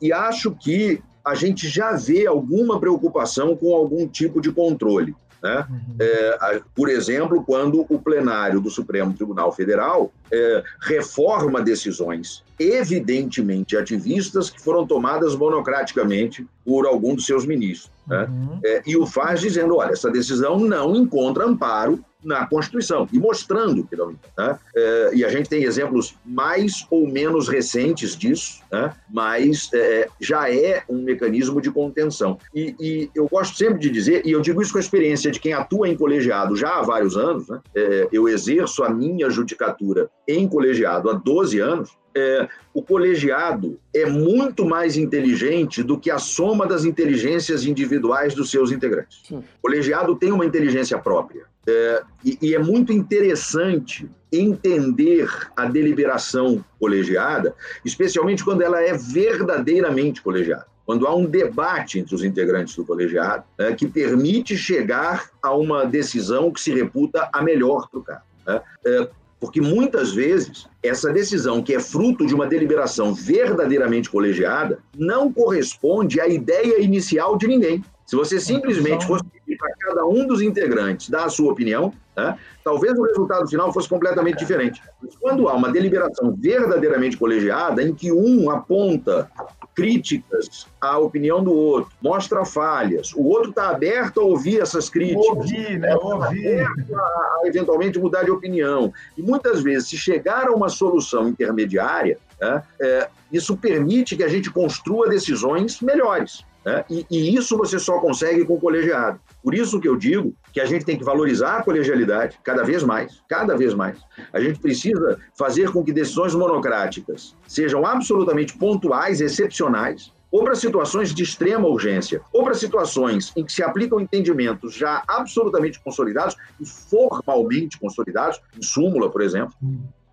[0.00, 5.14] e acho que a gente já vê alguma preocupação com algum tipo de controle.
[5.42, 5.66] Né?
[5.68, 5.96] Uhum.
[6.00, 14.48] É, por exemplo, quando o plenário do Supremo Tribunal Federal é, reforma decisões evidentemente ativistas
[14.48, 17.90] que foram tomadas monocraticamente por algum dos seus ministros.
[18.06, 18.24] Né?
[18.24, 18.60] Uhum.
[18.64, 23.84] É, e o faz dizendo: olha, essa decisão não encontra amparo na Constituição e mostrando
[23.84, 24.14] que não.
[24.36, 24.58] Né?
[24.74, 28.92] É, e a gente tem exemplos mais ou menos recentes disso, né?
[29.10, 32.38] mas é, já é um mecanismo de contenção.
[32.54, 35.40] E, e, eu gosto sempre de dizer, e eu digo isso com a experiência de
[35.40, 37.60] quem atua em colegiado já há vários anos, né?
[37.74, 44.06] é, eu exerço a minha judicatura em colegiado há 12 anos, é, o colegiado é
[44.06, 49.20] muito mais inteligente do que a soma das inteligências individuais dos seus integrantes.
[49.28, 49.36] Sim.
[49.58, 51.44] O colegiado tem uma inteligência própria.
[51.68, 57.54] É, e, e, é muito interessante entender a deliberação colegiada,
[57.84, 60.66] especialmente quando ela é verdadeiramente colegiada.
[60.84, 65.84] Quando há um debate entre os integrantes do colegiado é, que permite chegar a uma
[65.84, 68.22] decisão que se reputa a melhor para o caso.
[68.46, 68.60] Né?
[68.86, 69.08] É,
[69.40, 76.20] porque muitas vezes essa decisão, que é fruto de uma deliberação verdadeiramente colegiada, não corresponde
[76.20, 77.84] à ideia inicial de ninguém.
[78.06, 79.24] Se você simplesmente fosse
[79.56, 83.88] para cada um dos integrantes dar a sua opinião, né, talvez o resultado final fosse
[83.88, 84.82] completamente diferente.
[85.02, 89.30] Mas quando há uma deliberação verdadeiramente colegiada, em que um aponta
[89.74, 95.26] críticas à opinião do outro, mostra falhas, o outro está aberto a ouvir essas críticas.
[95.26, 95.94] Ouvir, né?
[95.94, 96.62] Ouvir.
[96.62, 98.92] A, a, eventualmente mudar de opinião.
[99.18, 104.28] E muitas vezes, se chegar a uma solução intermediária, né, é, isso permite que a
[104.28, 106.42] gente construa decisões melhores.
[106.64, 106.84] Né?
[106.90, 109.20] E, e, isso você só consegue com o colegiado.
[109.46, 112.82] Por isso que eu digo que a gente tem que valorizar a colegialidade cada vez
[112.82, 113.96] mais, cada vez mais.
[114.32, 121.14] A gente precisa fazer com que decisões monocráticas sejam absolutamente pontuais, excepcionais, ou para situações
[121.14, 126.66] de extrema urgência, ou para situações em que se aplicam entendimentos já absolutamente consolidados e
[126.66, 129.54] formalmente consolidados, em súmula, por exemplo.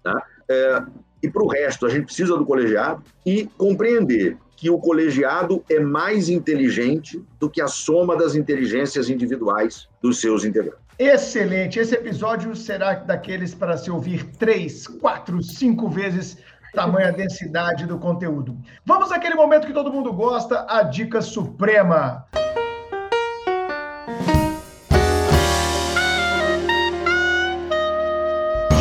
[0.04, 0.24] Tá?
[0.48, 0.84] É,
[1.24, 5.78] e para o resto, a gente precisa do colegiado e compreender que o colegiado é
[5.78, 10.80] mais inteligente do que a soma das inteligências individuais dos seus integrantes.
[10.98, 11.80] Excelente!
[11.80, 16.38] Esse episódio será daqueles para se ouvir três, quatro, cinco vezes
[16.74, 18.58] tamanha densidade do conteúdo.
[18.86, 22.26] Vamos àquele momento que todo mundo gosta, a dica suprema.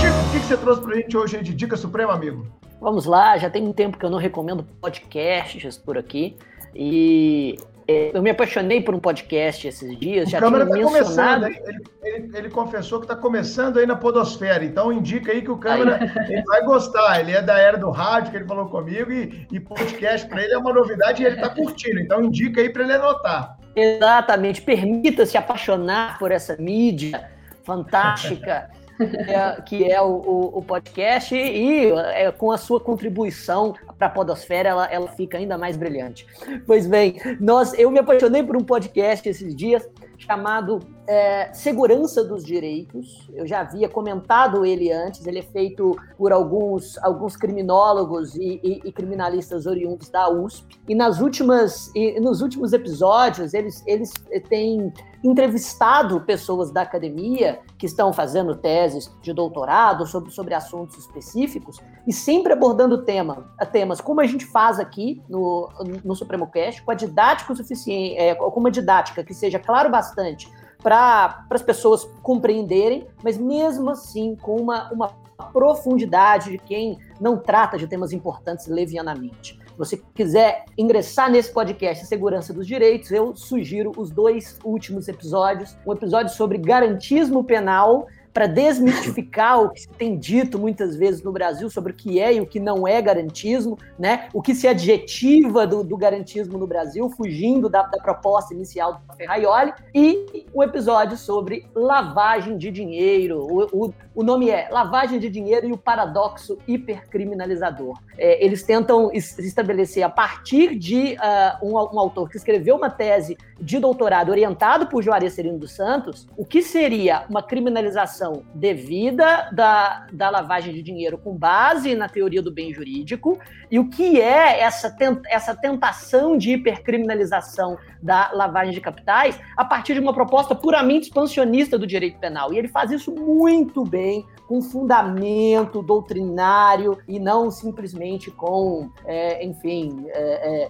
[0.00, 2.46] Chico, o que você trouxe para a gente hoje de dica suprema, amigo?
[2.82, 6.36] Vamos lá, já tem um tempo que eu não recomendo podcasts por aqui.
[6.74, 7.56] E
[7.86, 10.26] é, eu me apaixonei por um podcast esses dias.
[10.26, 11.44] O já Câmara está mencionado...
[11.44, 15.50] começando, ele, ele, ele, confessou que está começando aí na Podosfera, então indica aí que
[15.52, 16.00] o Câmara
[16.44, 17.20] vai gostar.
[17.20, 20.52] Ele é da era do rádio, que ele falou comigo, e, e podcast para ele
[20.52, 22.00] é uma novidade e ele está curtindo.
[22.00, 23.58] Então indica aí para ele anotar.
[23.76, 27.30] Exatamente, permita-se apaixonar por essa mídia
[27.62, 28.68] fantástica.
[29.00, 34.10] é, que é o, o, o, podcast, e é, com a sua contribuição para a
[34.10, 36.26] Podosfera, ela, ela fica ainda mais brilhante.
[36.66, 39.88] Pois bem, nós, eu me apaixonei por um podcast esses dias
[40.18, 43.28] chamado é, Segurança dos Direitos.
[43.32, 48.80] Eu já havia comentado ele antes, ele é feito por alguns, alguns criminólogos e, e,
[48.84, 50.80] e criminalistas oriundos da USP.
[50.88, 54.12] E nas últimas, e nos últimos episódios, eles, eles
[54.48, 54.92] têm
[55.24, 62.12] entrevistado pessoas da academia que estão fazendo teses de doutorado sobre, sobre assuntos específicos e
[62.12, 65.68] sempre abordando tema, temas como a gente faz aqui no,
[66.04, 70.50] no Supremo Cast, com a didática suficiente, é, com uma didática que seja claro bastante
[70.82, 75.08] para as pessoas compreenderem, mas mesmo assim com uma, uma
[75.52, 79.58] profundidade de quem não trata de temas importantes levianamente.
[79.72, 85.76] Se você quiser ingressar nesse podcast Segurança dos Direitos, eu sugiro os dois últimos episódios.
[85.86, 91.32] Um episódio sobre garantismo penal para desmistificar o que se tem dito muitas vezes no
[91.32, 94.28] Brasil sobre o que é e o que não é garantismo, né?
[94.32, 99.16] o que se adjetiva do, do garantismo no Brasil, fugindo da, da proposta inicial do
[99.16, 103.38] Ferraioli, e um episódio sobre lavagem de dinheiro.
[103.40, 107.98] O, o, o nome é Lavagem de Dinheiro e o Paradoxo Hipercriminalizador.
[108.18, 113.36] É, eles tentam estabelecer, a partir de uh, um, um autor que escreveu uma tese
[113.60, 118.21] de doutorado orientado por Juarez Serino dos Santos, o que seria uma criminalização
[118.54, 123.38] devida da, da lavagem de dinheiro com base na teoria do bem jurídico
[123.70, 124.94] e o que é essa,
[125.28, 131.78] essa tentação de hipercriminalização da lavagem de capitais a partir de uma proposta puramente expansionista
[131.78, 132.52] do direito penal.
[132.52, 140.04] E ele faz isso muito bem, com fundamento doutrinário e não simplesmente com, é, enfim,
[140.08, 140.68] é, é,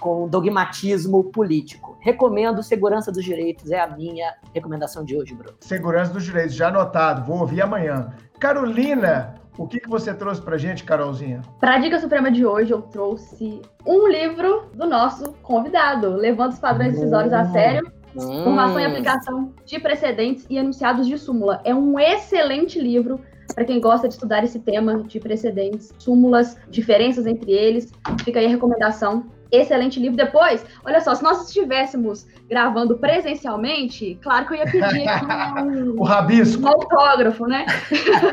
[0.00, 1.96] com dogmatismo político.
[2.00, 5.56] Recomendo Segurança dos Direitos, é a minha recomendação de hoje, Bruno.
[5.60, 8.12] Segurança dos Direitos, já anotado, vou ouvir amanhã.
[8.38, 11.42] Carolina, o que, que você trouxe pra gente, Carolzinha?
[11.60, 16.58] Para a Dica Suprema de hoje, eu trouxe um livro do nosso convidado, Levando os
[16.58, 18.44] Padrões Decisórios a Sério, Hum.
[18.44, 21.60] Formação e aplicação de precedentes e enunciados de súmula.
[21.64, 23.20] É um excelente livro
[23.54, 27.92] para quem gosta de estudar esse tema de precedentes, súmulas, diferenças entre eles.
[28.24, 29.26] Fica aí a recomendação
[29.56, 30.16] excelente livro.
[30.16, 35.06] Depois, olha só, se nós estivéssemos gravando presencialmente, claro que eu ia pedir
[35.64, 36.62] um, o rabisco.
[36.62, 37.66] um autógrafo, né?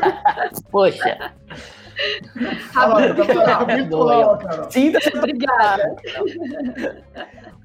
[0.70, 1.32] Poxa.
[4.70, 5.96] Sim, obrigada.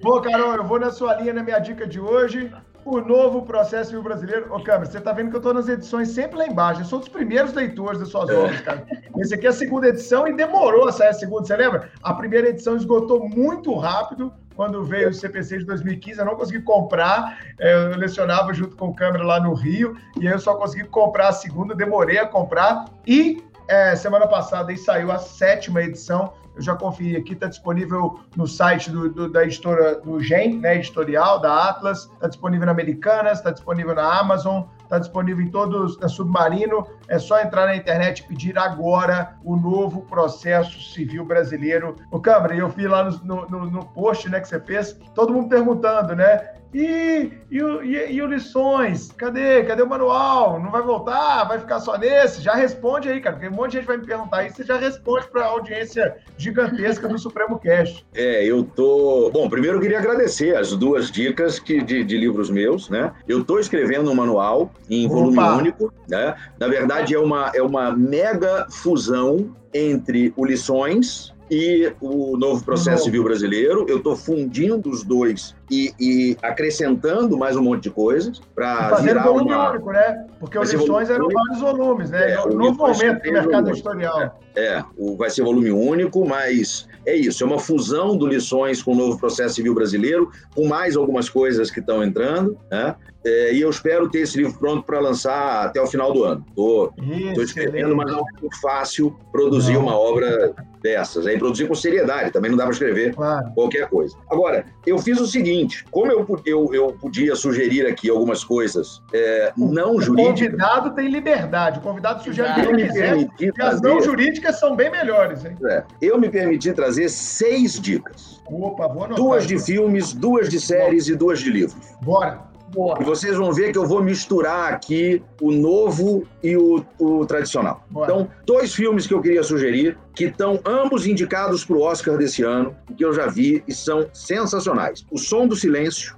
[0.01, 2.51] Bom, Carol, eu vou na sua linha na minha dica de hoje
[2.95, 4.53] o novo processo civil brasileiro.
[4.53, 6.81] Ô, Câmara, você tá vendo que eu tô nas edições sempre lá embaixo.
[6.81, 8.85] Eu sou dos primeiros leitores das suas obras, cara.
[9.17, 11.89] Esse aqui é a segunda edição e demorou a sair a segunda, você lembra?
[12.01, 14.31] A primeira edição esgotou muito rápido.
[14.55, 17.37] Quando veio o CPC de 2015, eu não consegui comprar.
[17.59, 20.85] É, eu lecionava junto com o Câmara lá no Rio, e aí eu só consegui
[20.85, 22.85] comprar a segunda, demorei a comprar.
[23.05, 28.19] E é, semana passada aí saiu a sétima edição eu já conferi aqui, está disponível
[28.35, 32.71] no site do, do, da editora do GEM, né, editorial, da Atlas, está disponível na
[32.71, 37.75] Americanas, está disponível na Amazon, está disponível em todos, na Submarino, é só entrar na
[37.75, 41.95] internet e pedir agora o novo processo civil brasileiro.
[42.09, 45.49] O Câmara, eu vi lá no, no, no post né, que você fez, todo mundo
[45.49, 46.57] perguntando, né?
[46.73, 49.11] E, e, e, e o lições?
[49.13, 49.63] Cadê?
[49.63, 50.59] Cadê o manual?
[50.61, 51.45] Não vai voltar?
[51.45, 52.41] Vai ficar só nesse?
[52.41, 54.57] Já responde aí, cara, porque um monte de gente vai me perguntar isso.
[54.57, 58.05] Você já responde para a audiência gigantesca do Supremo Cast.
[58.13, 59.29] É, eu tô.
[59.31, 63.13] Bom, primeiro eu queria agradecer as duas dicas que, de, de livros meus, né?
[63.27, 65.15] Eu tô escrevendo um manual em Opa.
[65.15, 66.35] volume único, né?
[66.59, 73.05] Na verdade, é uma, é uma mega fusão entre o Lições e o novo processo
[73.05, 73.85] civil brasileiro.
[73.87, 79.23] Eu estou fundindo os dois e, e, acrescentando mais um monte de coisas para virar
[79.23, 79.71] volume uma...
[79.71, 80.25] único, né?
[80.39, 82.31] Porque os lições eram vários volumes, né?
[82.31, 84.39] É, novo momento do mercado editorial.
[84.55, 88.81] É, é, o, vai ser volume único, mas é isso, é uma fusão do lições
[88.81, 92.95] com o novo processo civil brasileiro, com mais algumas coisas que estão entrando, né?
[93.27, 96.45] É, e eu espero ter esse livro pronto para lançar até o final do ano.
[96.47, 99.81] Estou escrevendo, mas não é muito fácil produzir não.
[99.81, 101.27] uma obra dessas.
[101.27, 103.51] Aí produzir com seriedade, também não dá para escrever claro.
[103.53, 104.15] qualquer coisa.
[104.29, 109.51] Agora, eu fiz o seguinte: como eu, eu, eu podia sugerir aqui algumas coisas é,
[109.57, 110.39] não jurídicas.
[110.39, 113.29] O convidado tem liberdade, o convidado sugere o que ele quiser.
[113.39, 115.43] E as não jurídicas são bem melhores.
[115.43, 115.57] Hein?
[115.65, 118.41] É, eu me permiti trazer seis dicas.
[118.49, 121.13] Opa, vou anotar, duas de filmes, duas de séries Bom.
[121.13, 121.97] e duas de livros.
[122.01, 122.46] Bora.
[122.73, 122.97] Boa.
[122.99, 127.83] E vocês vão ver que eu vou misturar aqui o novo e o, o tradicional.
[127.89, 128.05] Boa.
[128.05, 132.43] Então, dois filmes que eu queria sugerir, que estão ambos indicados para o Oscar desse
[132.43, 135.05] ano, que eu já vi e são sensacionais.
[135.11, 136.15] O Som do Silêncio,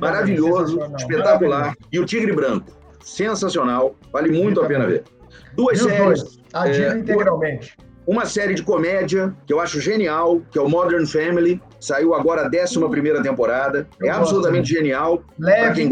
[0.00, 1.76] maravilhoso, espetacular.
[1.92, 2.72] E o Tigre Branco,
[3.04, 5.04] sensacional, vale muito a pena ver.
[5.54, 6.22] Duas séries.
[6.52, 6.78] Dois.
[6.78, 7.76] é, integralmente.
[8.06, 12.42] Uma série de comédia que eu acho genial, que é o Modern Family, saiu agora
[12.42, 13.88] a 11 temporada.
[13.98, 15.22] Eu é absolutamente genial.
[15.40, 15.90] Para quem,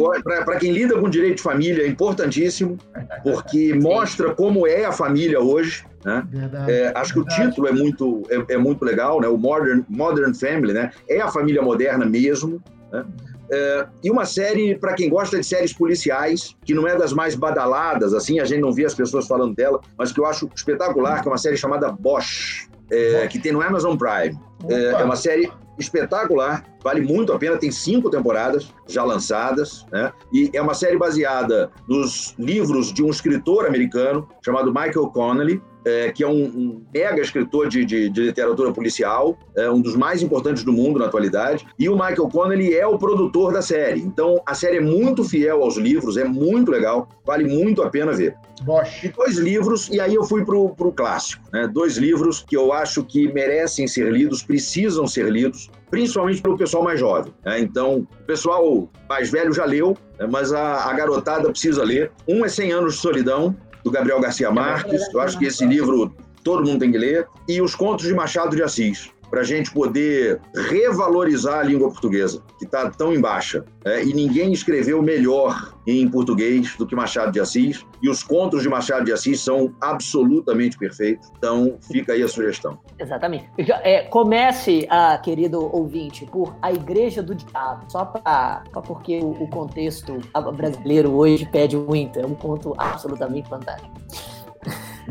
[0.61, 2.76] quem lida com direito de família, é importantíssimo,
[3.22, 5.84] porque mostra como é a família hoje.
[6.05, 6.24] Né?
[6.30, 7.36] Verdade, é, acho verdade.
[7.36, 9.26] que o título é muito, é, é, muito legal, né?
[9.26, 10.93] o Modern, Modern Family, né?
[11.09, 12.62] é a família moderna mesmo.
[12.93, 13.05] Né?
[13.51, 17.35] É, e uma série, para quem gosta de séries policiais, que não é das mais
[17.35, 21.23] badaladas, assim, a gente não vê as pessoas falando dela, mas que eu acho espetacular,
[21.23, 24.39] que é uma série chamada Bosch, é, que tem no Amazon Prime.
[24.69, 30.12] É, é, uma série espetacular, vale muito a pena, tem cinco temporadas já lançadas, né?
[30.32, 36.12] E é uma série baseada nos livros de um escritor americano chamado Michael Connelly, é,
[36.12, 40.23] que é um, um mega escritor de, de, de, literatura policial, é um dos mais
[40.23, 44.01] importantes do mundo na atualidade, e o Michael Connelly é o produtor da série.
[44.01, 48.12] Então, a série é muito fiel aos livros, é muito legal, vale muito a pena
[48.12, 48.36] ver.
[48.62, 49.05] Bosch.
[49.05, 51.69] E dois livros, e aí eu fui pro, pro clássico, né?
[51.73, 56.82] Dois livros que eu acho que merecem ser lidos, precisam ser lidos, principalmente pelo pessoal
[56.82, 57.32] mais jovem.
[57.44, 57.60] Né?
[57.60, 60.27] Então, o pessoal mais velho já leu, né?
[60.31, 62.10] mas a, a garotada precisa ler.
[62.27, 63.56] Um é 100 Anos de Solidão,
[63.89, 65.02] do Gabriel Garcia Marques.
[65.12, 67.27] Eu acho que esse livro todo mundo tem que ler.
[67.48, 72.42] E os contos de Machado de Assis para a gente poder revalorizar a língua portuguesa,
[72.59, 73.64] que está tão em baixa.
[73.84, 78.62] É, e ninguém escreveu melhor em português do que Machado de Assis, e os contos
[78.62, 81.30] de Machado de Assis são absolutamente perfeitos.
[81.36, 82.78] Então, fica aí a sugestão.
[82.98, 83.48] Exatamente.
[83.82, 89.30] É, comece, ah, querido ouvinte, por A Igreja do Diabo, só, pra, só porque o,
[89.30, 90.18] o contexto
[90.56, 92.18] brasileiro hoje pede muito.
[92.18, 93.92] É um conto absolutamente fantástico.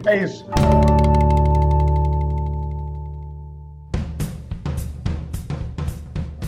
[0.06, 0.46] É isso.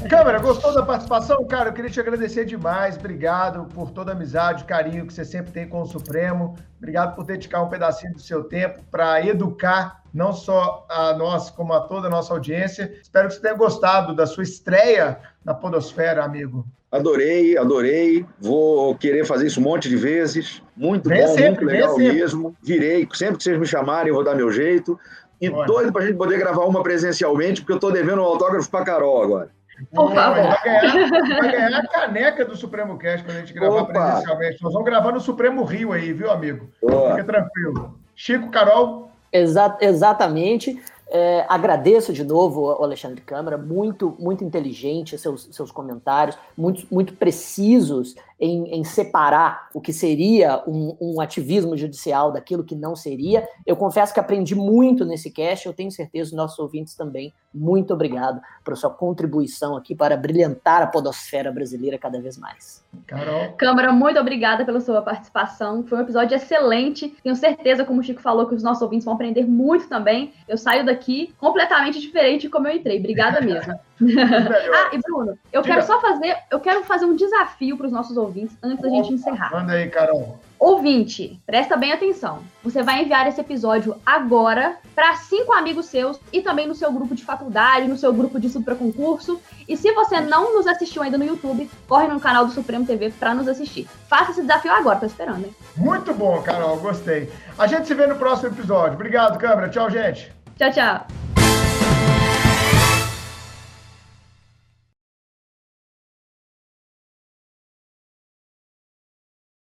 [0.09, 1.45] Câmara, gostou da participação?
[1.45, 2.97] Cara, eu queria te agradecer demais.
[2.97, 6.55] Obrigado por toda a amizade, carinho que você sempre tem com o Supremo.
[6.79, 11.73] Obrigado por dedicar um pedacinho do seu tempo para educar não só a nós, como
[11.73, 12.91] a toda a nossa audiência.
[12.99, 16.65] Espero que você tenha gostado da sua estreia na Podosfera, amigo.
[16.91, 18.25] Adorei, adorei.
[18.39, 20.59] Vou querer fazer isso um monte de vezes.
[20.75, 22.57] Muito vem bom, sempre, muito legal mesmo.
[22.63, 23.07] Virei.
[23.13, 24.99] Sempre que vocês me chamarem, eu vou dar meu jeito.
[25.39, 25.67] E Olha.
[25.67, 28.83] doido para a gente poder gravar uma presencialmente, porque eu estou devendo um autógrafo para
[28.83, 29.58] Carol agora.
[29.93, 30.43] Por favor.
[30.43, 33.93] Vai ganhar, vai ganhar a caneca do Supremo Cast quando a gente gravar Opa.
[33.93, 34.61] presencialmente.
[34.61, 36.69] Nós vamos gravar no Supremo Rio aí, viu, amigo?
[36.81, 37.11] Boa.
[37.11, 37.99] Fica tranquilo.
[38.15, 39.11] Chico, Carol?
[39.31, 40.81] Exa exatamente.
[41.11, 47.13] É, agradeço de novo ao Alexandre Câmara, muito, muito inteligente seus, seus comentários, muito, muito
[47.13, 53.47] precisos em, em separar o que seria um, um, ativismo judicial daquilo que não seria.
[53.65, 57.33] Eu confesso que aprendi muito nesse cast, eu tenho certeza os nossos ouvintes também.
[57.53, 62.83] Muito obrigado por sua contribuição aqui para brilhantar a podosfera brasileira cada vez mais.
[63.05, 63.53] Carol.
[63.57, 65.83] Câmara, muito obrigada pela sua participação.
[65.83, 67.09] Foi um episódio excelente.
[67.23, 70.33] Tenho certeza, como o Chico falou, que os nossos ouvintes vão aprender muito também.
[70.47, 72.99] Eu saio daqui completamente diferente de como eu entrei.
[72.99, 73.73] Obrigada mesmo.
[73.99, 75.75] ah, e Bruno, eu Diga.
[75.75, 79.13] quero só fazer, eu quero fazer um desafio para os nossos ouvintes antes da gente
[79.13, 79.51] encerrar.
[79.51, 80.39] Manda aí, Carol.
[80.59, 82.39] Ouvinte, presta bem atenção.
[82.61, 87.15] Você vai enviar esse episódio agora para cinco amigos seus e também no seu grupo
[87.15, 89.39] de faculdade, no seu grupo de estudo para concurso.
[89.67, 93.09] E se você não nos assistiu ainda no YouTube, corre no canal do Supremo TV
[93.11, 93.87] para nos assistir.
[94.09, 95.55] Faça esse desafio agora, tô esperando, hein?
[95.77, 97.31] Muito bom, Carol, gostei.
[97.57, 98.95] A gente se vê no próximo episódio.
[98.95, 99.69] Obrigado, câmera.
[99.69, 100.29] Tchau, gente.
[100.57, 101.58] Tchau, tchau.